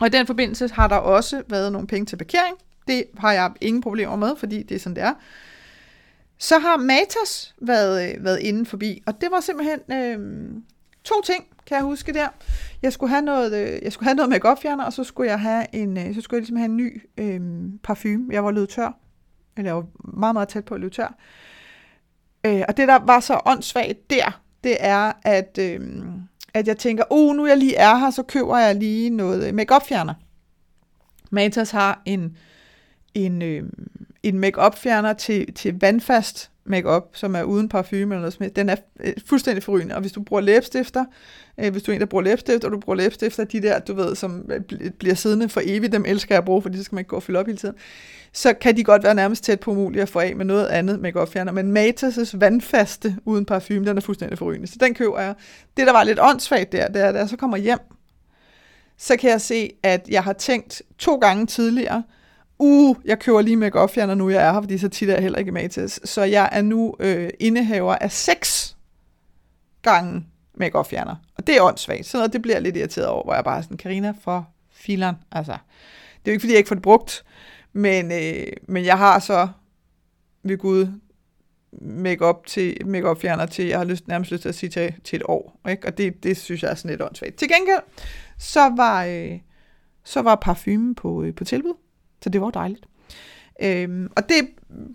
[0.00, 2.56] Og i den forbindelse har der også været nogle penge til parkering.
[2.88, 5.14] Det har jeg ingen problemer med, fordi det er sådan, det er.
[6.38, 10.48] Så har Matas været, øh, været inde forbi, og det var simpelthen øh,
[11.04, 12.28] to ting, kan jeg huske der.
[12.82, 15.40] Jeg skulle have noget, øh, jeg skulle have noget make fjerner og så skulle jeg
[15.40, 17.40] have en, øh, så skulle jeg ligesom have en ny øh,
[17.82, 18.32] parfume.
[18.32, 18.98] Jeg var løbet tør,
[19.56, 19.86] eller jeg var
[20.18, 21.14] meget, meget tæt på at løbe tør.
[22.46, 25.80] Øh, og det, der var så åndssvagt der, det er, at, øh,
[26.54, 29.54] at jeg tænker, oh, nu jeg lige er her, så køber jeg lige noget øh,
[29.54, 30.14] make fjerner.
[31.30, 32.36] Matas har en,
[33.14, 33.62] en, øh,
[34.28, 38.68] en make fjerner til, til vandfast makeup, som er uden parfume eller noget som Den
[38.68, 41.04] er øh, fuldstændig forrygende, og hvis du bruger læbstifter,
[41.58, 43.94] øh, hvis du er en, der bruger læbestift, og du bruger læbstifter, de der, du
[43.94, 46.94] ved, som øh, bliver siddende for evigt, dem elsker jeg at bruge, fordi så skal
[46.94, 47.74] man ikke gå og fylde op hele tiden,
[48.32, 51.00] så kan de godt være nærmest tæt på umuligt at få af med noget andet
[51.00, 55.34] makeup fjerner, men Matas' vandfaste uden parfume, den er fuldstændig forrygende, så den køber jeg.
[55.76, 57.78] Det, der var lidt åndssvagt der, det er, at jeg så kommer hjem,
[58.98, 62.02] så kan jeg se, at jeg har tænkt to gange tidligere,
[62.58, 65.22] uh, jeg køber lige make fjerner nu jeg er her, fordi så tit er jeg
[65.22, 65.90] heller ikke med til.
[65.90, 68.76] Så jeg er nu øh, indehaver af seks
[69.82, 71.16] gange make fjerner.
[71.34, 72.06] Og det er åndssvagt.
[72.06, 75.16] Så noget, det bliver lidt irriteret over, hvor jeg bare er sådan, Karina for fileren.
[75.32, 77.24] Altså, det er jo ikke, fordi jeg ikke får det brugt,
[77.72, 79.48] men, øh, men jeg har så
[80.42, 80.86] ved Gud
[81.80, 85.16] make-up til make fjerner til, jeg har lyst, nærmest lyst til at sige til, til
[85.16, 85.60] et år.
[85.68, 85.86] Ikke?
[85.86, 87.36] Og det, det synes jeg er sådan lidt åndssvagt.
[87.36, 87.82] Til gengæld,
[88.38, 89.38] så var, øh,
[90.04, 91.74] så var parfumen på, øh, på tilbud.
[92.26, 92.86] Så det var dejligt.
[93.62, 94.48] Øhm, og det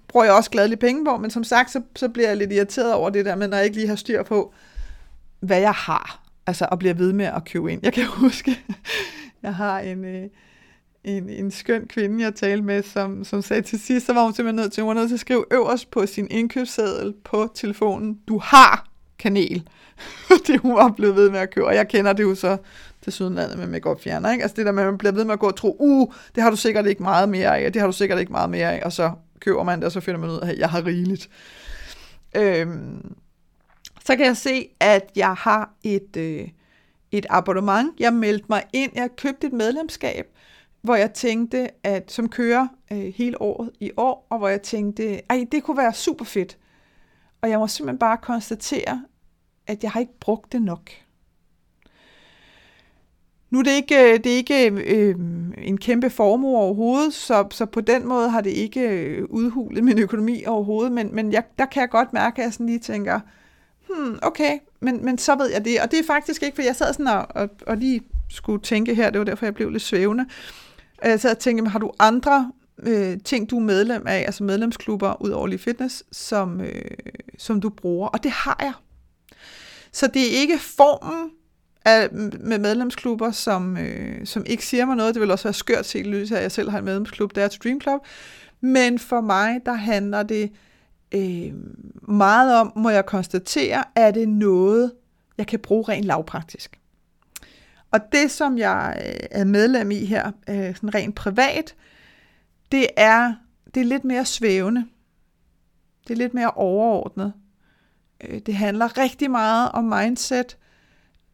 [0.07, 2.93] bruger jeg også gladeligt penge på, men som sagt, så, så bliver jeg lidt irriteret
[2.93, 4.53] over det der med, når jeg ikke lige har styr på,
[5.39, 6.23] hvad jeg har.
[6.47, 7.79] Altså, og bliver ved med at købe ind.
[7.83, 8.59] Jeg kan huske,
[9.43, 10.23] jeg har en, øh,
[11.03, 14.33] en, en skøn kvinde, jeg talte med, som, som sagde til sidst, så var hun
[14.33, 18.19] simpelthen nødt til, hun var nødt til at skrive øverst på sin indkøbsseddel på telefonen,
[18.27, 18.89] du har
[19.19, 19.69] kanel.
[20.47, 22.57] det hun var blevet ved med at købe, og jeg kender det jo så
[23.03, 24.31] til sydenlandet med makeup fjerner.
[24.31, 24.43] Ikke?
[24.43, 26.43] Altså det der med, at man bliver ved med at gå og tro, uh, det
[26.43, 28.85] har du sikkert ikke meget mere af, det har du sikkert ikke meget mere af,
[28.85, 31.29] og så køber man det, og så finder man ud af, at jeg har rigeligt.
[32.35, 33.15] Øhm,
[34.05, 36.47] så kan jeg se, at jeg har et, øh,
[37.11, 37.99] et abonnement.
[37.99, 40.25] Jeg meldte mig ind, jeg købte et medlemskab,
[40.81, 45.21] hvor jeg tænkte, at som kører øh, hele året i år, og hvor jeg tænkte,
[45.29, 46.57] ej, det kunne være super fedt.
[47.41, 49.05] Og jeg må simpelthen bare konstatere,
[49.67, 50.91] at jeg har ikke brugt det nok.
[53.51, 55.15] Nu er det ikke, øh, det er ikke øh,
[55.57, 59.99] en kæmpe formue overhovedet, så, så på den måde har det ikke øh, udhulet min
[59.99, 63.19] økonomi overhovedet, men, men jeg, der kan jeg godt mærke, at jeg sådan lige tænker,
[63.89, 65.81] hmm, okay, men, men så ved jeg det.
[65.81, 68.95] Og det er faktisk ikke, for jeg sad sådan og, og, og lige skulle tænke
[68.95, 70.25] her, det var derfor, jeg blev lidt svævende.
[71.05, 72.51] Øh, jeg sad og tænkte, har du andre
[72.83, 76.81] øh, ting, du er medlem af, altså medlemsklubber ud over lige fitness, som, øh,
[77.37, 78.07] som du bruger?
[78.07, 78.73] Og det har jeg.
[79.91, 81.31] Så det er ikke formen
[81.85, 85.15] af, med medlemsklubber, som, øh, som ikke siger mig noget.
[85.15, 87.57] Det vil også være skørt set lyset at jeg selv har en medlemsklub, der er
[87.63, 88.01] Dream Club.
[88.61, 90.51] Men for mig, der handler det
[91.11, 91.53] øh,
[92.01, 94.91] meget om, må jeg konstatere, er det noget,
[95.37, 96.79] jeg kan bruge rent lavpraktisk.
[97.91, 101.75] Og det, som jeg øh, er medlem i her, øh, sådan rent privat,
[102.71, 103.33] det er,
[103.73, 104.85] det er lidt mere svævende.
[106.07, 107.33] Det er lidt mere overordnet.
[108.23, 110.57] Øh, det handler rigtig meget om mindset,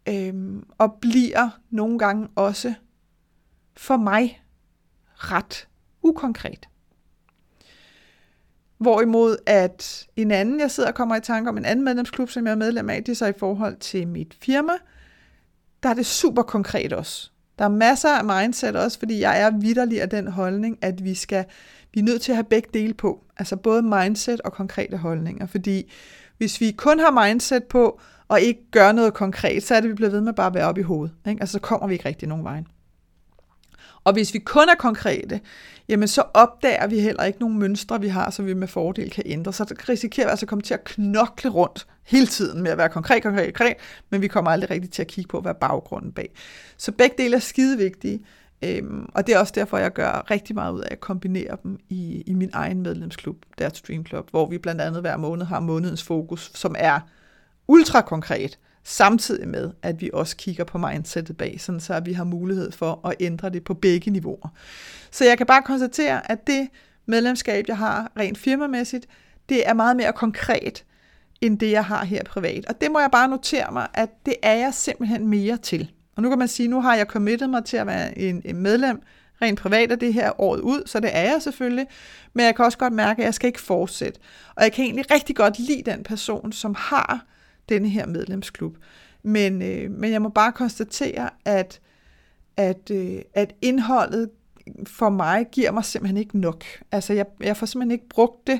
[0.07, 2.73] øhm, og bliver nogle gange også
[3.77, 4.43] for mig
[5.15, 5.67] ret
[6.01, 6.69] ukonkret.
[8.77, 12.45] Hvorimod at en anden, jeg sidder og kommer i tanke om, en anden medlemsklub, som
[12.45, 14.73] jeg er medlem af, det er så i forhold til mit firma,
[15.83, 17.31] der er det super konkret også.
[17.59, 21.13] Der er masser af mindset også, fordi jeg er vidderlig af den holdning, at vi
[21.15, 21.45] skal,
[21.93, 23.23] vi er nødt til at have begge dele på.
[23.37, 25.45] Altså både mindset og konkrete holdninger.
[25.45, 25.91] Fordi
[26.37, 29.95] hvis vi kun har mindset på, og ikke gør noget konkret, så er det, vi
[29.95, 31.15] bliver ved med bare at være oppe i hovedet.
[31.27, 31.41] Ikke?
[31.41, 32.63] Altså så kommer vi ikke rigtig nogen vej.
[34.03, 35.39] Og hvis vi kun er konkrete,
[35.89, 39.23] jamen så opdager vi heller ikke nogen mønstre, vi har, så vi med fordel kan
[39.25, 39.53] ændre.
[39.53, 42.89] Så risikerer vi altså at komme til at knokle rundt hele tiden med at være
[42.89, 43.75] konkret, konkret, konkret,
[44.09, 46.29] men vi kommer aldrig rigtig til at kigge på, hvad baggrunden bag.
[46.77, 48.25] Så begge dele er skide vigtige,
[48.61, 51.77] øhm, og det er også derfor, jeg gør rigtig meget ud af at kombinere dem
[51.89, 55.59] i, i min egen medlemsklub, der Stream Club, hvor vi blandt andet hver måned har
[55.59, 56.99] månedens fokus, som er
[57.67, 62.23] ultra konkret, samtidig med, at vi også kigger på mindsetet bag, sådan så vi har
[62.23, 64.49] mulighed for at ændre det på begge niveauer.
[65.11, 66.67] Så jeg kan bare konstatere, at det
[67.05, 69.07] medlemskab, jeg har rent firmamæssigt,
[69.49, 70.83] det er meget mere konkret,
[71.41, 72.65] end det, jeg har her privat.
[72.65, 75.91] Og det må jeg bare notere mig, at det er jeg simpelthen mere til.
[76.15, 78.55] Og nu kan man sige, nu har jeg committet mig til at være en, en
[78.55, 79.01] medlem
[79.41, 81.87] rent privat af det her året ud, så det er jeg selvfølgelig,
[82.33, 84.19] men jeg kan også godt mærke, at jeg skal ikke fortsætte.
[84.55, 87.25] Og jeg kan egentlig rigtig godt lide den person, som har
[87.69, 88.77] denne her medlemsklub.
[89.23, 91.79] Men, øh, men jeg må bare konstatere, at,
[92.57, 94.29] at, øh, at indholdet
[94.85, 96.63] for mig giver mig simpelthen ikke nok.
[96.91, 98.59] Altså, jeg, jeg får simpelthen ikke brugt det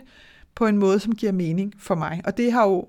[0.55, 2.21] på en måde, som giver mening for mig.
[2.25, 2.87] Og det har jo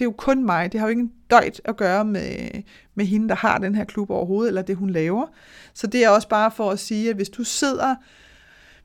[0.00, 0.72] det er jo kun mig.
[0.72, 2.50] Det har jo ikke en døjt at gøre med,
[2.94, 5.26] med hende, der har den her klub overhovedet, eller det, hun laver.
[5.74, 7.94] Så det er også bare for at sige, at hvis du sidder,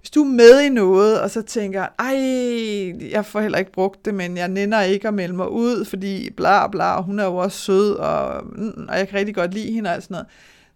[0.05, 4.05] hvis du er med i noget, og så tænker, ej, jeg får heller ikke brugt
[4.05, 7.25] det, men jeg nænder ikke at melde mig ud, fordi bla bla, og hun er
[7.25, 10.27] jo også sød, og, mm, og jeg kan rigtig godt lide hende og sådan noget,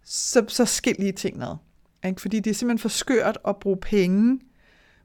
[0.04, 1.56] så, så skil lige ting ned.
[2.06, 2.20] Ikke?
[2.20, 4.40] Fordi det er simpelthen for skørt at bruge penge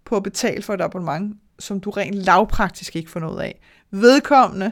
[0.06, 3.60] på at betale for et abonnement, som du rent lavpraktisk ikke får noget af.
[3.92, 4.72] Vedkommende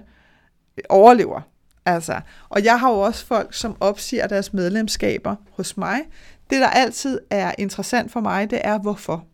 [0.89, 1.41] overlever.
[1.85, 5.99] Altså, og jeg har jo også folk, som opsiger deres medlemskaber hos mig.
[6.49, 9.27] Det, der altid er interessant for mig, det er hvorfor.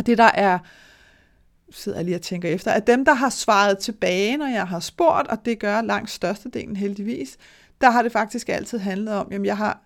[0.00, 0.58] Og det, der er,
[1.70, 4.80] sidder jeg lige og tænker efter, at dem, der har svaret tilbage, når jeg har
[4.80, 7.36] spurgt, og det gør langt størstedelen heldigvis,
[7.80, 9.82] der har det faktisk altid handlet om, jamen jeg har,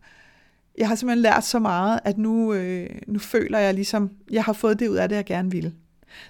[0.78, 4.52] jeg har simpelthen lært så meget, at nu, øh, nu føler jeg ligesom, jeg har
[4.52, 5.74] fået det ud af det, jeg gerne ville.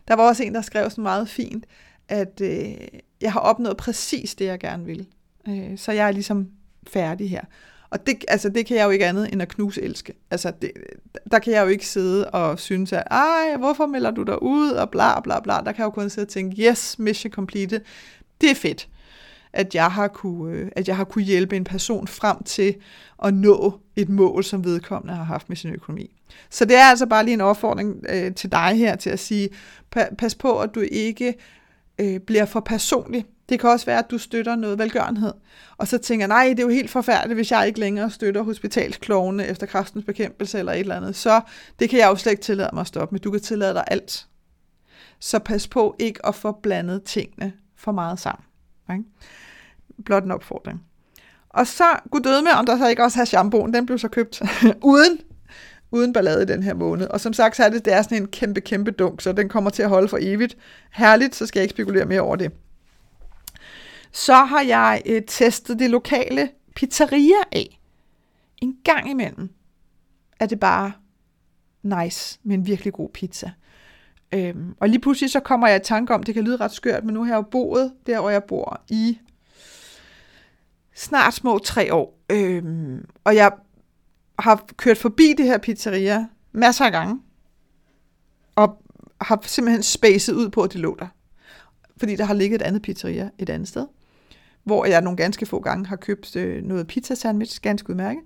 [0.08, 1.66] Der var også en, der skrev sådan meget fint,
[2.08, 2.74] at øh,
[3.20, 5.06] jeg har opnået præcis det, jeg gerne vil.
[5.48, 6.48] Øh, så jeg er ligesom
[6.86, 7.44] færdig her.
[7.94, 10.14] Og det, altså, det kan jeg jo ikke andet end at knuse elske.
[10.30, 10.70] Altså, det,
[11.30, 14.70] der kan jeg jo ikke sidde og synes, at ej, hvorfor melder du dig ud,
[14.70, 15.54] og bla bla bla.
[15.54, 17.80] Der kan jeg jo kun sidde og tænke, yes, mission completed.
[18.40, 18.88] Det er fedt,
[19.52, 22.74] at jeg har kunne, øh, at jeg har kunne hjælpe en person frem til
[23.24, 26.10] at nå et mål, som vedkommende har haft med sin økonomi.
[26.50, 29.48] Så det er altså bare lige en opfordring øh, til dig her, til at sige,
[30.18, 31.34] pas på, at du ikke
[31.98, 33.24] øh, bliver for personlig.
[33.48, 35.32] Det kan også være, at du støtter noget velgørenhed,
[35.76, 39.46] og så tænker, nej, det er jo helt forfærdeligt, hvis jeg ikke længere støtter hospitalsklovene
[39.46, 41.16] efter kræftens bekæmpelse eller et eller andet.
[41.16, 41.40] Så
[41.78, 43.20] det kan jeg jo slet ikke tillade mig at stoppe med.
[43.20, 44.26] Du kan tillade dig alt.
[45.18, 48.44] Så pas på ikke at få blandet tingene for meget sammen.
[48.92, 49.04] Ikke?
[50.04, 50.82] Blot en opfordring.
[51.48, 54.08] Og så, gud døde med, om der så ikke også har shampooen, den blev så
[54.08, 54.42] købt
[54.82, 55.18] uden
[55.94, 57.06] uden ballade i den her måned.
[57.06, 59.48] Og som sagt, så er det, det er sådan en kæmpe, kæmpe dunk, så den
[59.48, 60.56] kommer til at holde for evigt.
[60.92, 62.52] Herligt, så skal jeg ikke spekulere mere over det.
[64.14, 67.80] Så har jeg øh, testet det lokale pizzeria af.
[68.62, 69.50] En gang imellem
[70.40, 70.92] er det bare
[71.82, 73.50] nice med en virkelig god pizza.
[74.32, 77.04] Øhm, og lige pludselig så kommer jeg i tanke om, det kan lyde ret skørt,
[77.04, 79.18] men nu har jeg jo boet der, hvor jeg bor i
[80.94, 82.18] snart små tre år.
[82.30, 83.52] Øhm, og jeg
[84.38, 87.20] har kørt forbi det her pizzeria masser af gange,
[88.54, 88.82] og
[89.20, 91.08] har simpelthen spacet ud på, at det lå der.
[91.96, 93.86] Fordi der har ligget et andet pizzeria et andet sted,
[94.64, 98.22] hvor jeg nogle ganske få gange har købt øh, noget pizza sandwich, ganske udmærket.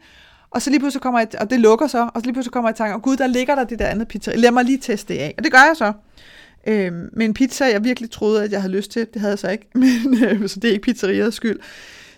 [0.51, 2.71] Og så lige pludselig kommer jeg, og det lukker så, og så lige pludselig kommer
[2.71, 4.79] jeg i tanke, oh, gud, der ligger der det der andet pizza, Lad mig lige
[4.79, 5.35] teste det af.
[5.39, 5.93] Og det gør jeg så.
[6.67, 9.07] Øh, med en pizza, jeg virkelig troede, at jeg havde lyst til.
[9.15, 11.59] Det havde jeg så ikke, men, øh, så det er ikke pizzerias skyld.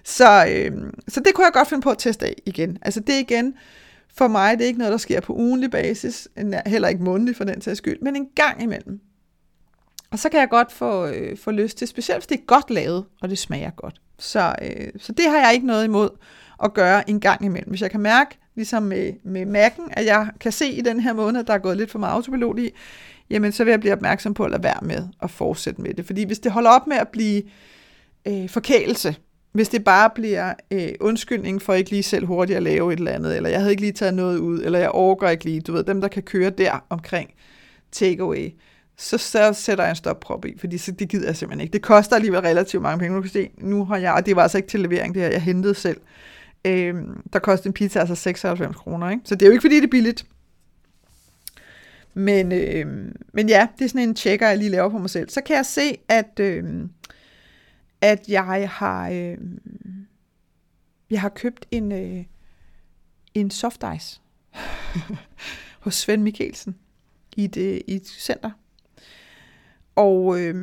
[0.04, 0.72] Så, øh,
[1.08, 2.78] så det kunne jeg godt finde på at teste af igen.
[2.82, 3.54] Altså det igen,
[4.16, 6.28] for mig det er ikke noget, der sker på ugenlig basis,
[6.66, 9.00] heller ikke månedlig for den sags skyld, men en gang imellem.
[10.10, 12.70] Og så kan jeg godt få, øh, få lyst til, specielt hvis det er godt
[12.70, 14.00] lavet, og det smager godt.
[14.18, 16.08] Så, øh, så det har jeg ikke noget imod
[16.64, 17.70] at gøre en gang imellem.
[17.70, 21.12] Hvis jeg kan mærke, ligesom med, med Mac'en, at jeg kan se i den her
[21.12, 22.70] måned, at der er gået lidt for meget autopilot i,
[23.30, 26.06] jamen så vil jeg blive opmærksom på at lade være med at fortsætte med det.
[26.06, 27.42] Fordi hvis det holder op med at blive
[28.28, 29.16] øh, forkælelse,
[29.52, 33.12] hvis det bare bliver øh, undskyldning for ikke lige selv hurtigt at lave et eller
[33.12, 35.72] andet, eller jeg havde ikke lige taget noget ud, eller jeg overgår ikke lige, du
[35.72, 37.30] ved, dem der kan køre der omkring
[37.92, 38.52] takeaway,
[39.00, 41.72] så, så sætter jeg en stopprop i, fordi så, det gider jeg simpelthen ikke.
[41.72, 43.14] Det koster alligevel relativt mange penge.
[43.14, 45.30] Nu kan se, nu har jeg, og det var altså ikke til levering, det her,
[45.30, 46.00] jeg hentede selv.
[46.64, 49.22] Øhm, der kostede en pizza altså 96 kroner, ikke?
[49.24, 50.26] Så det er jo ikke, fordi det er billigt.
[52.14, 55.28] Men, øhm, men ja, det er sådan en tjekker, jeg lige laver på mig selv.
[55.28, 56.40] Så kan jeg se, at...
[56.40, 56.90] øhm,
[58.00, 60.06] at jeg har, øhm,
[61.10, 62.24] jeg har købt en, øh,
[63.34, 64.20] en soft ice
[65.84, 66.76] hos Svend Mikkelsen
[67.36, 68.50] i et, i et center.
[70.00, 70.54] Og øh,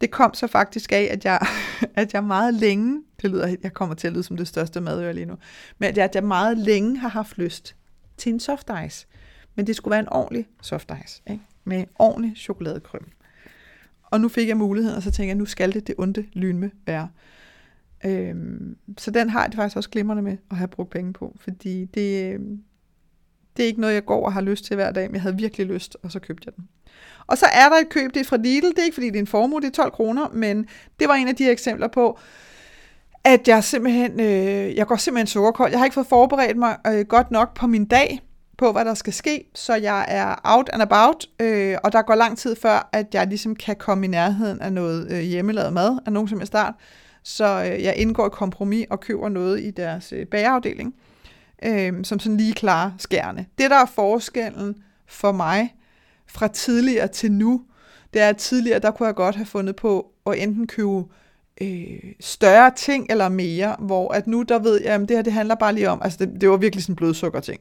[0.00, 1.40] det kom så faktisk af, at jeg,
[1.94, 5.12] at jeg meget længe, det lyder, jeg kommer til at lyde som det største madøre
[5.12, 5.34] lige nu,
[5.78, 7.76] men at jeg, at jeg meget længe har haft lyst
[8.16, 9.06] til en soft ice.
[9.54, 11.42] Men det skulle være en ordentlig soft ice, ikke?
[11.64, 13.06] med ordentlig chokoladekrøm.
[14.02, 16.70] Og nu fik jeg muligheden, og så tænkte jeg, nu skal det det onde lynme
[16.86, 17.08] være.
[18.04, 21.36] Øhm, så den har jeg det faktisk også glimrende med at have brugt penge på,
[21.40, 22.62] fordi det, øhm,
[23.56, 25.36] det er ikke noget, jeg går og har lyst til hver dag, men jeg havde
[25.36, 26.68] virkelig lyst, og så købte jeg den.
[27.26, 29.16] Og så er der et køb, det er fra Lidl, det er ikke fordi det
[29.16, 30.66] er en formue, det er 12 kroner, men
[31.00, 32.18] det var en af de eksempler på,
[33.24, 35.70] at jeg simpelthen, øh, jeg går simpelthen sukkerkold.
[35.70, 38.20] Jeg har ikke fået forberedt mig øh, godt nok på min dag,
[38.58, 42.14] på, hvad der skal ske, så jeg er out and about, øh, og der går
[42.14, 45.98] lang tid før, at jeg ligesom kan komme i nærheden af noget øh, hjemmelavet mad,
[46.06, 46.74] af nogen som jeg start.
[47.22, 50.94] Så øh, jeg indgår et kompromis og køber noget i deres øh, bagerafdeling,
[51.64, 53.46] øh, som sådan lige klare skærne.
[53.58, 54.74] Det, der er forskellen
[55.06, 55.74] for mig
[56.26, 57.62] fra tidligere til nu,
[58.14, 61.04] det er, at tidligere, der kunne jeg godt have fundet på at enten købe
[61.60, 65.32] øh, større ting eller mere, hvor at nu, der ved jeg, at det her, det
[65.32, 67.60] handler bare lige om, altså det, det var virkelig sådan en blodsukkerting.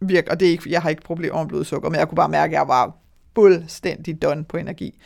[0.00, 2.28] Virk, og det er ikke, jeg har ikke problemer med blodsukker, men jeg kunne bare
[2.28, 2.96] mærke, at jeg var
[3.34, 4.98] fuldstændig done på energi.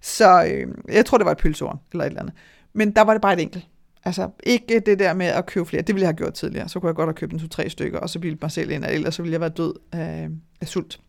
[0.00, 2.34] Så øh, jeg tror, det var et pølsehorn eller et eller andet.
[2.72, 3.66] Men der var det bare et enkelt.
[4.04, 6.68] Altså ikke det der med at købe flere, det ville jeg have gjort tidligere.
[6.68, 8.84] Så kunne jeg godt have købt en to-tre stykker, og så ville mig selv ind,
[8.84, 10.28] ellers så ville jeg være død af,
[10.60, 11.00] af sult.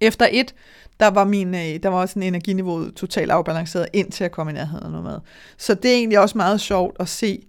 [0.00, 0.54] Efter et,
[1.00, 4.52] der var, min, øh, der var også en energiniveau totalt afbalanceret ind til at komme
[4.52, 5.20] i nærheden af noget mad.
[5.56, 7.46] Så det er egentlig også meget sjovt at se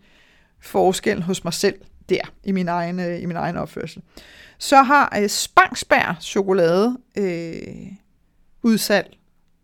[0.59, 1.75] forskellen hos mig selv
[2.09, 4.01] der, i min egen, øh, i min egen opførsel.
[4.57, 7.87] Så har øh, Spangsbær chokolade øh,
[8.63, 9.17] udsalg,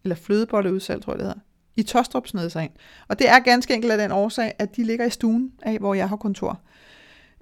[0.03, 1.39] eller flødebolle udsalg, tror jeg det hedder,
[1.75, 2.69] i Tostrup ind.
[3.07, 5.93] Og det er ganske enkelt af den årsag, at de ligger i stuen af, hvor
[5.93, 6.61] jeg har kontor.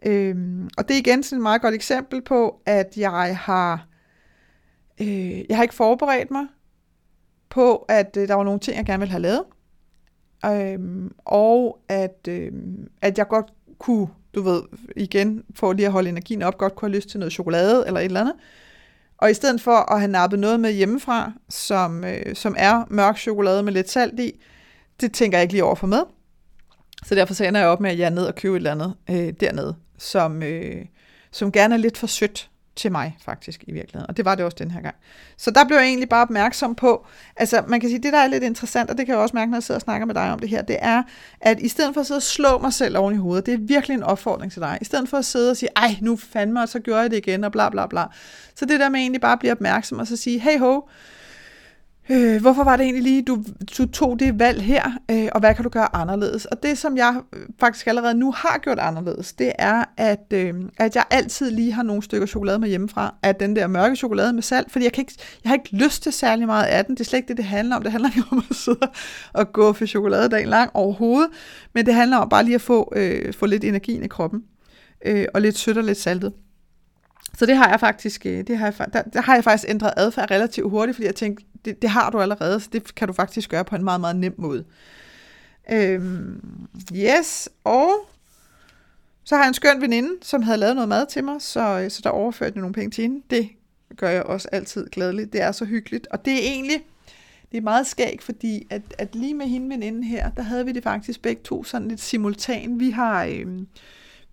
[0.06, 3.88] Øhm, og det er igen sådan et meget godt eksempel på, at jeg har,
[5.02, 6.46] øh, jeg har ikke forberedt mig
[7.50, 9.44] på, at øh, der var nogle ting, jeg gerne ville have lavet.
[10.46, 12.52] Øhm, og at, øh,
[13.02, 14.62] at jeg godt kunne, du ved,
[14.96, 18.00] igen, for lige at holde energien op, godt kunne have lyst til noget chokolade eller
[18.00, 18.36] et eller andet.
[19.22, 23.18] Og i stedet for at have nappet noget med hjemmefra, som, øh, som er mørk
[23.18, 24.42] chokolade med lidt salt i,
[25.02, 26.02] det tænker jeg ikke lige over for med.
[27.06, 28.72] Så derfor så ender jeg op med, at jeg er ned og købe et eller
[28.72, 30.86] andet øh, dernede, som, øh,
[31.32, 34.10] som gerne er lidt for sødt til mig faktisk i virkeligheden.
[34.10, 34.96] Og det var det også den her gang.
[35.38, 37.06] Så der blev jeg egentlig bare opmærksom på,
[37.36, 39.52] altså man kan sige, det der er lidt interessant, og det kan jeg også mærke,
[39.52, 41.04] når jeg sidder og snakker med dig om det her, det er,
[41.42, 43.58] at i stedet for at sidde og slå mig selv oven i hovedet, det er
[43.58, 46.62] virkelig en opfordring til dig, i stedet for at sidde og sige, ej nu fandme,
[46.62, 48.06] og så gjorde jeg det igen, og bla bla bla.
[48.56, 50.82] Så det der med egentlig bare at blive opmærksom, og så sige, hey ho,
[52.10, 53.44] øh, hvorfor var det egentlig lige, du,
[53.78, 56.46] du tog det valg her, øh, og hvad kan du gøre anderledes?
[56.46, 60.54] Og det, som jeg øh, faktisk allerede nu har gjort anderledes, det er, at, øh,
[60.78, 64.34] at jeg altid lige har nogle stykker chokolade med hjemmefra, af den der mørke chokolade
[64.34, 66.96] med salt, fordi jeg, kan ikke, jeg har ikke lyst til særlig meget af den.
[66.96, 67.84] Det er slet ikke det, det handler om.
[67.84, 68.88] Det handler ikke om at sidde
[69.34, 71.30] og gå for chokolade dagen lang overhovedet,
[71.74, 74.44] men det handler om bare lige at få, øh, få lidt energi i kroppen,
[75.06, 76.34] øh, og lidt sødt og lidt saltet.
[77.38, 79.94] Så det har jeg faktisk, øh, det har jeg, der, der har jeg faktisk ændret
[79.98, 83.14] adfærd relativt hurtigt, fordi jeg tænkte, det, det har du allerede, så det kan du
[83.14, 84.66] faktisk gøre på en meget, meget nem måde.
[85.72, 87.90] Øhm, yes, og
[89.24, 92.02] så har jeg en skøn veninde, som havde lavet noget mad til mig, så, så
[92.04, 93.22] der overførte jeg nogle penge til hende.
[93.30, 93.50] Det
[93.98, 95.34] gør jeg også altid glædeligt.
[95.34, 96.08] Det er så hyggeligt.
[96.08, 96.82] Og det er egentlig,
[97.52, 100.72] det er meget skægt, fordi at, at lige med hende veninde her, der havde vi
[100.72, 102.80] det faktisk begge to sådan lidt simultan.
[102.80, 103.68] Vi har, øhm,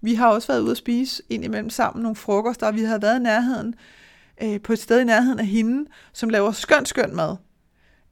[0.00, 3.02] vi har også været ude at spise ind imellem sammen nogle frokoster, og vi havde
[3.02, 3.74] været i nærheden
[4.42, 7.36] øh, på et sted i nærheden af hende, som laver skøn, skøn mad.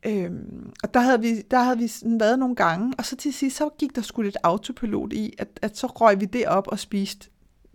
[0.07, 3.33] Øhm, og der havde vi, der havde vi sådan været nogle gange, og så til
[3.33, 6.69] sidst, så gik der sgu lidt autopilot i, at, at så røg vi det op
[6.69, 7.29] og spiste,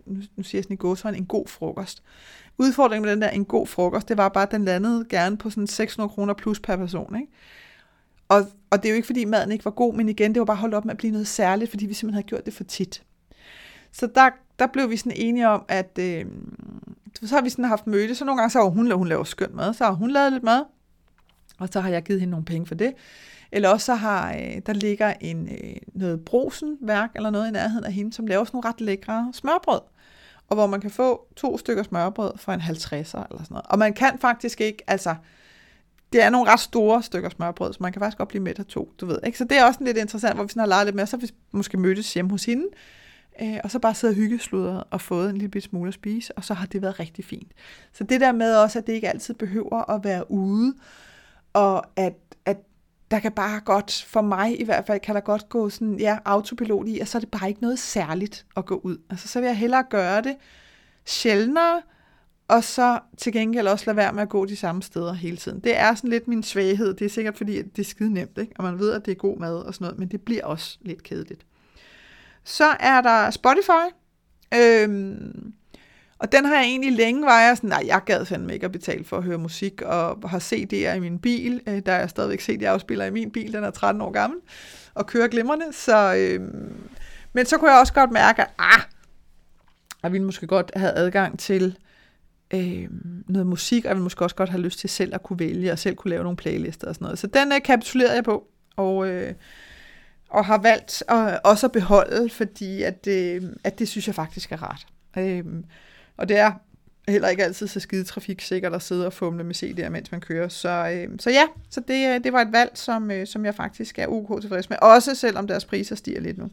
[0.06, 2.04] nu, nu siger jeg sådan i gåsøjne, en god frokost.
[2.58, 5.50] Udfordringen med den der en god frokost, det var bare, at den landede gerne på
[5.50, 7.32] sådan 600 kroner plus per person, ikke?
[8.30, 10.46] Og, og det er jo ikke, fordi maden ikke var god, men igen, det var
[10.46, 12.64] bare holdt op med at blive noget særligt, fordi vi simpelthen havde gjort det for
[12.64, 13.04] tit.
[13.92, 16.26] Så der, der blev vi sådan enige om, at øh,
[17.28, 19.50] så har vi sådan haft møde, så nogle gange så har hun, hun laver skøn
[19.54, 20.64] mad, så har hun lavet lidt mad,
[21.60, 22.94] og så har jeg givet hende nogle penge for det.
[23.52, 27.86] Eller også så har, øh, der ligger en, øh, noget brosenværk eller noget i nærheden
[27.86, 29.80] af hende, som laver sådan nogle ret lækre smørbrød.
[30.48, 33.66] Og hvor man kan få to stykker smørbrød for en 50'er eller sådan noget.
[33.66, 35.16] Og man kan faktisk ikke, altså,
[36.14, 38.66] det er nogle ret store stykker smørbrød, så man kan faktisk godt blive med af
[38.66, 39.20] to, du ved.
[39.26, 39.38] Ikke?
[39.38, 41.30] Så det er også lidt interessant, hvor vi sådan har leget lidt med, så vi
[41.52, 42.66] måske mødtes hjemme hos hende,
[43.42, 46.44] øh, og så bare sidde og hyggesludre og fået en lille smule at spise, og
[46.44, 47.52] så har det været rigtig fint.
[47.94, 50.74] Så det der med også, at det ikke altid behøver at være ude,
[51.54, 52.16] og at,
[52.46, 52.58] at
[53.12, 56.18] der kan bare godt, for mig i hvert fald, kan der godt gå sådan, ja,
[56.26, 58.98] autopilot i, og så er det bare ikke noget særligt at gå ud.
[59.10, 60.36] Altså, så vil jeg hellere gøre det
[61.06, 61.82] sjældnere,
[62.48, 65.60] og så til gengæld også lade være med at gå de samme steder hele tiden.
[65.60, 66.94] Det er sådan lidt min svaghed.
[66.94, 68.54] Det er sikkert fordi, at det er skide nemt, ikke?
[68.58, 70.78] og man ved, at det er god mad og sådan noget, men det bliver også
[70.82, 71.46] lidt kedeligt.
[72.44, 73.96] Så er der Spotify.
[74.54, 75.54] Øhm,
[76.20, 78.72] og den har jeg egentlig længe var jeg sådan, nej, jeg gad fandme ikke at
[78.72, 81.62] betale for at høre musik, og har CD'er i min bil.
[81.68, 84.40] Øh, der er stadigvæk CD-afspiller i min bil, den er 13 år gammel,
[84.94, 85.74] og kører glimrende.
[85.74, 86.76] Så, øhm,
[87.34, 88.82] men så kunne jeg også godt mærke, at ah,
[90.04, 91.78] jeg ville måske godt have adgang til
[92.54, 92.88] øh,
[93.28, 95.72] noget musik, og jeg ville måske også godt have lyst til selv at kunne vælge,
[95.72, 97.20] og selv kunne lave nogle playlister og sådan noget.
[97.20, 99.34] Så den øh, kapitulerede jeg på, og øh,
[100.32, 104.52] og har valgt at, også at beholde, fordi at, øh, at det synes jeg faktisk
[104.52, 104.88] er rart.
[105.18, 105.46] Øh,
[106.18, 106.52] og det er
[107.08, 110.48] heller ikke altid så skide trafiksikkert at sidde og fumle med CD'er, mens man kører.
[110.48, 113.56] Så, øh, så ja, så det, øh, det var et valg, som, øh, som jeg
[113.56, 116.50] faktisk er ok tilfreds med, også selvom deres priser stiger lidt nu.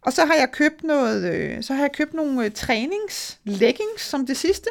[0.00, 4.02] Og så har jeg købt noget, øh, så har jeg købt nogle øh, trænings leggings
[4.02, 4.68] som det sidste.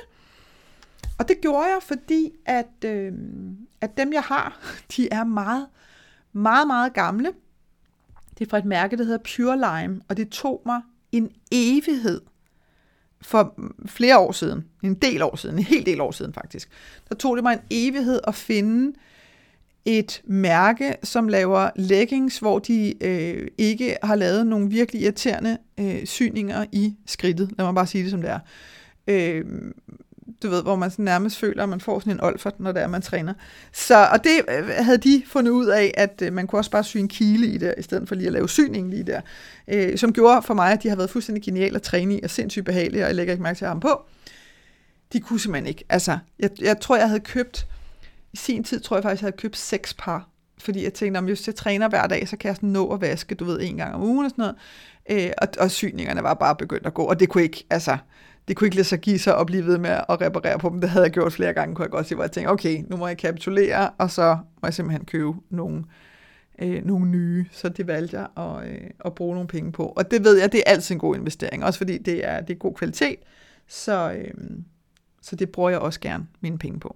[1.17, 3.13] Og det gjorde jeg, fordi at, øh,
[3.81, 4.59] at dem jeg har,
[4.95, 5.67] de er meget,
[6.33, 7.33] meget, meget gamle.
[8.38, 10.81] Det er fra et mærke, der hedder Pure Lime, og det tog mig
[11.11, 12.21] en evighed
[13.21, 16.69] for mm, flere år siden, en del år siden, en hel del år siden faktisk,
[17.09, 18.93] der tog det mig en evighed at finde
[19.85, 26.05] et mærke, som laver leggings, hvor de øh, ikke har lavet nogle virkelig irriterende øh,
[26.05, 27.51] syninger i skridtet.
[27.57, 28.39] Lad mig bare sige det, som det er.
[29.07, 29.45] Øh,
[30.43, 32.82] du ved, hvor man sådan nærmest føler, at man får sådan en olfert, når det
[32.82, 33.34] er, man træner.
[33.73, 36.84] Så, og det øh, havde de fundet ud af, at øh, man kunne også bare
[36.84, 39.21] sy en kile i det, i stedet for lige at lave syningen lige der.
[39.67, 42.30] Øh, som gjorde for mig, at de har været fuldstændig geniale at træne i, og
[42.30, 44.01] sindssygt behagelige, og jeg lægger ikke mærke til at have på.
[45.13, 45.84] De kunne simpelthen ikke.
[45.89, 47.67] Altså, jeg, jeg tror, jeg havde købt,
[48.34, 51.23] i sin tid tror jeg faktisk, jeg havde købt seks par fordi jeg tænkte, om
[51.23, 53.78] hvis jeg træner hver dag, så kan jeg sådan nå at vaske, du ved, en
[53.78, 54.53] gang om ugen og sådan
[55.09, 55.25] noget.
[55.25, 57.97] Øh, og, og syningerne var bare begyndt at gå, og det kunne ikke, altså,
[58.48, 60.82] det kunne ikke lade sig give sig at blive ved med at reparere på dem.
[60.82, 62.98] Det havde jeg gjort flere gange, kunne jeg godt sige, hvor jeg tænkte, okay, nu
[62.98, 65.84] må jeg kapitulere, og så må jeg simpelthen købe nogle,
[66.62, 67.45] øh, nogle nye.
[67.52, 69.86] Så det valgte jeg at, øh, at bruge nogle penge på.
[69.86, 72.54] Og det ved jeg, det er altid en god investering, også fordi det er, det
[72.54, 73.20] er god kvalitet.
[73.68, 74.34] Så, øh,
[75.22, 76.95] så det bruger jeg også gerne mine penge på.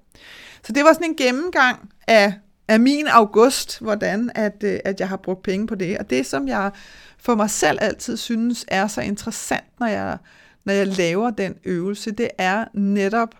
[0.64, 2.34] Så det var sådan en gennemgang af,
[2.68, 5.98] af min august, hvordan at, øh, at jeg har brugt penge på det.
[5.98, 6.72] Og det, som jeg
[7.18, 10.18] for mig selv altid synes er så interessant, når jeg
[10.66, 13.36] når jeg laver den øvelse, det er netop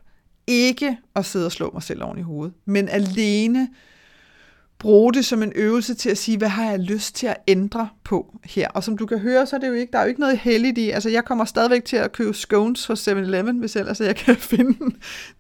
[0.48, 3.68] ikke at sidde og slå mig selv oven i hovedet, men alene
[4.82, 7.90] bruge det som en øvelse til at sige, hvad har jeg lyst til at ændre
[8.04, 8.68] på her?
[8.68, 10.38] Og som du kan høre, så er det jo ikke, der er jo ikke noget
[10.38, 10.90] heldigt i.
[10.90, 14.96] Altså, jeg kommer stadigvæk til at købe scones hos 7-Eleven, hvis ellers jeg kan finde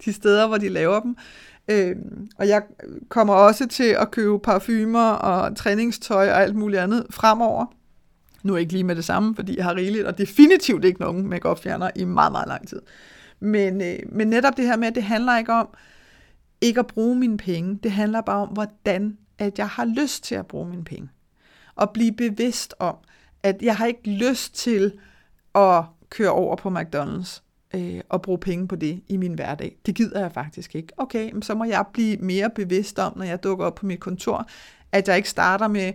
[0.05, 1.15] de steder, hvor de laver dem.
[1.67, 1.95] Øh,
[2.37, 2.61] og jeg
[3.09, 7.65] kommer også til at købe parfumer og træningstøj og alt muligt andet fremover.
[8.43, 11.55] Nu ikke lige med det samme, fordi jeg har rigeligt, og definitivt ikke nogen make
[11.55, 12.81] fjerner i meget, meget lang tid.
[13.39, 15.69] Men, øh, men netop det her med, at det handler ikke om
[16.61, 17.79] ikke at bruge mine penge.
[17.83, 21.09] Det handler bare om, hvordan at jeg har lyst til at bruge mine penge.
[21.75, 22.95] Og blive bevidst om,
[23.43, 24.93] at jeg har ikke lyst til
[25.55, 27.41] at køre over på McDonald's
[27.75, 29.77] øh, og bruge penge på det i min hverdag.
[29.85, 30.93] Det gider jeg faktisk ikke.
[30.97, 34.49] Okay, så må jeg blive mere bevidst om, når jeg dukker op på mit kontor,
[34.91, 35.93] at jeg ikke starter med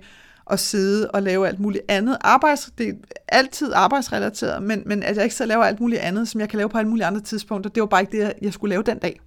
[0.51, 2.17] at sidde og lave alt muligt andet.
[2.21, 2.93] Arbejds, det er
[3.29, 6.57] altid arbejdsrelateret, men, men at jeg ikke så laver alt muligt andet, som jeg kan
[6.57, 8.99] lave på alle mulige andre tidspunkter, det var bare ikke det, jeg skulle lave den
[8.99, 9.21] dag.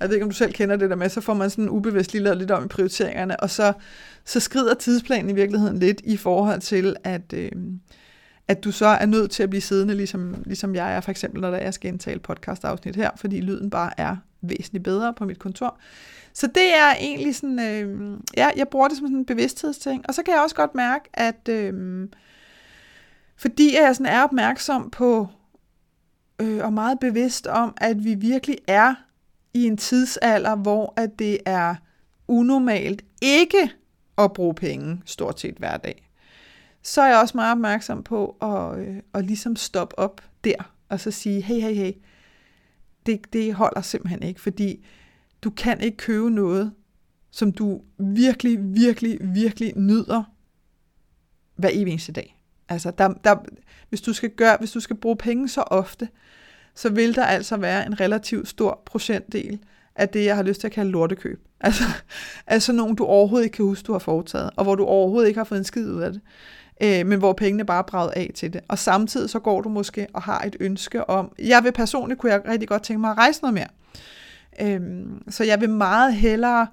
[0.00, 2.12] Jeg ved ikke, om du selv kender det der med, så får man sådan ubevidst
[2.12, 3.72] lige lavet lidt om i prioriteringerne, og så,
[4.24, 7.50] så skrider tidsplanen i virkeligheden lidt i forhold til, at, øh,
[8.48, 11.40] at du så er nødt til at blive siddende, ligesom, ligesom jeg er, for eksempel
[11.40, 15.78] når jeg skal indtale podcast-afsnit her, fordi lyden bare er væsentligt bedre på mit kontor.
[16.38, 20.04] Så det er egentlig sådan, øh, ja, jeg bruger det som sådan en bevidsthedsting.
[20.08, 22.08] Og så kan jeg også godt mærke, at øh,
[23.36, 25.28] fordi jeg sådan er opmærksom på,
[26.40, 28.94] øh, og meget bevidst om, at vi virkelig er
[29.54, 31.74] i en tidsalder, hvor at det er
[32.28, 33.72] unormalt ikke
[34.18, 36.10] at bruge penge stort set hver dag,
[36.82, 41.00] så er jeg også meget opmærksom på at, øh, at ligesom stoppe op der, og
[41.00, 41.92] så sige, hey, hey, hey,
[43.06, 44.84] det, det holder simpelthen ikke, fordi
[45.42, 46.72] du kan ikke købe noget,
[47.30, 50.22] som du virkelig, virkelig, virkelig nyder
[51.56, 52.38] hver evig eneste dag.
[52.68, 53.36] Altså, der, der,
[53.88, 56.08] hvis, du skal gøre, hvis du skal bruge penge så ofte,
[56.74, 59.58] så vil der altså være en relativt stor procentdel
[59.96, 61.44] af det, jeg har lyst til at kalde lortekøb.
[61.60, 61.84] Altså,
[62.46, 65.38] altså nogen, du overhovedet ikke kan huske, du har foretaget, og hvor du overhovedet ikke
[65.38, 66.20] har fået en skid ud af det,
[66.82, 68.60] øh, men hvor pengene bare er af til det.
[68.68, 72.32] Og samtidig så går du måske og har et ønske om, jeg vil personligt, kunne
[72.32, 73.66] jeg rigtig godt tænke mig at rejse noget mere.
[74.60, 76.66] Øhm, så jeg vil meget hellere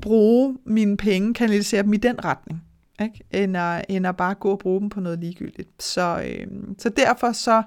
[0.00, 2.62] bruge mine penge, kanalisere dem i den retning,
[3.02, 3.24] ikke?
[3.30, 5.82] End, at, end at bare gå og bruge dem på noget ligegyldigt.
[5.82, 7.62] Så, øhm, så derfor så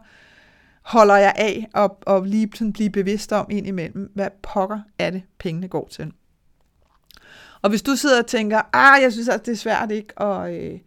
[0.82, 5.24] holder jeg af og, og lige sådan blive bevidst om indimellem, hvad pokker er det,
[5.40, 6.12] pengene går til.
[7.62, 10.54] Og hvis du sidder og tænker, ah, jeg synes, at det er svært ikke at,
[10.54, 10.80] øh,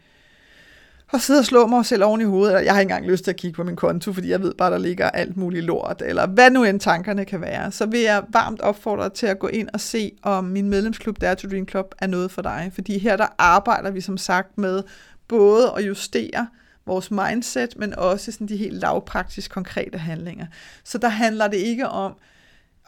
[1.12, 3.24] og sidde og slå mig selv oven i hovedet, eller jeg har ikke engang lyst
[3.24, 6.02] til at kigge på min konto, fordi jeg ved bare, der ligger alt muligt lort,
[6.06, 9.38] eller hvad nu end tankerne kan være, så vil jeg varmt opfordre dig til at
[9.38, 12.70] gå ind og se, om min medlemsklub, Dare to Dream Club, er noget for dig.
[12.74, 14.82] Fordi her der arbejder vi som sagt med
[15.28, 16.46] både at justere
[16.86, 20.46] vores mindset, men også sådan de helt lavpraktisk konkrete handlinger.
[20.84, 22.14] Så der handler det ikke om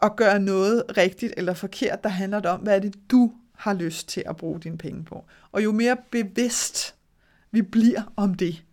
[0.01, 3.73] at gøre noget rigtigt eller forkert, der handler det om, hvad er det, du har
[3.73, 5.23] lyst til at bruge dine penge på.
[5.51, 6.95] Og jo mere bevidst
[7.51, 8.63] vi bliver om det.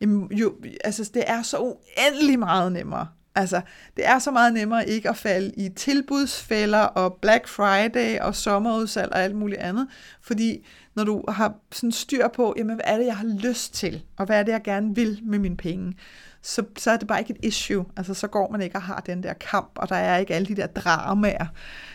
[0.00, 0.54] Jamen, jo,
[0.84, 3.06] altså, det er så uendelig meget nemmere
[3.36, 3.60] Altså,
[3.96, 9.12] det er så meget nemmere ikke at falde i tilbudsfælder og Black Friday og sommerudsalg
[9.12, 9.88] og alt muligt andet,
[10.22, 14.02] fordi når du har sådan styr på, jamen, hvad er det, jeg har lyst til,
[14.16, 15.94] og hvad er det, jeg gerne vil med mine penge,
[16.42, 17.84] så, så er det bare ikke et issue.
[17.96, 20.46] Altså, så går man ikke og har den der kamp, og der er ikke alle
[20.46, 21.46] de der dramaer,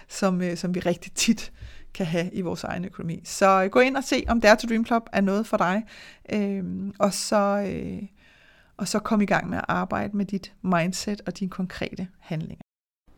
[0.08, 1.52] som, øh, som vi rigtig tit
[1.94, 3.22] kan have i vores egen økonomi.
[3.24, 5.84] Så øh, gå ind og se, om Dare to Dream Club er noget for dig,
[6.34, 6.64] øh,
[7.00, 7.66] og så...
[7.68, 8.02] Øh,
[8.78, 12.62] og så kom i gang med at arbejde med dit mindset og dine konkrete handlinger.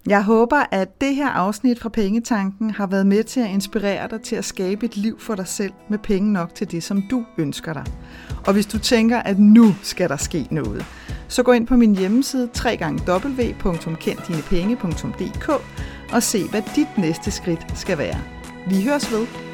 [0.07, 4.21] Jeg håber, at det her afsnit fra Pengetanken har været med til at inspirere dig
[4.21, 7.25] til at skabe et liv for dig selv med penge nok til det, som du
[7.37, 7.85] ønsker dig.
[8.47, 10.85] Og hvis du tænker, at nu skal der ske noget,
[11.27, 15.49] så gå ind på min hjemmeside www.kenddinepenge.dk
[16.13, 18.40] og se, hvad dit næste skridt skal være.
[18.67, 19.50] Vi høres ved.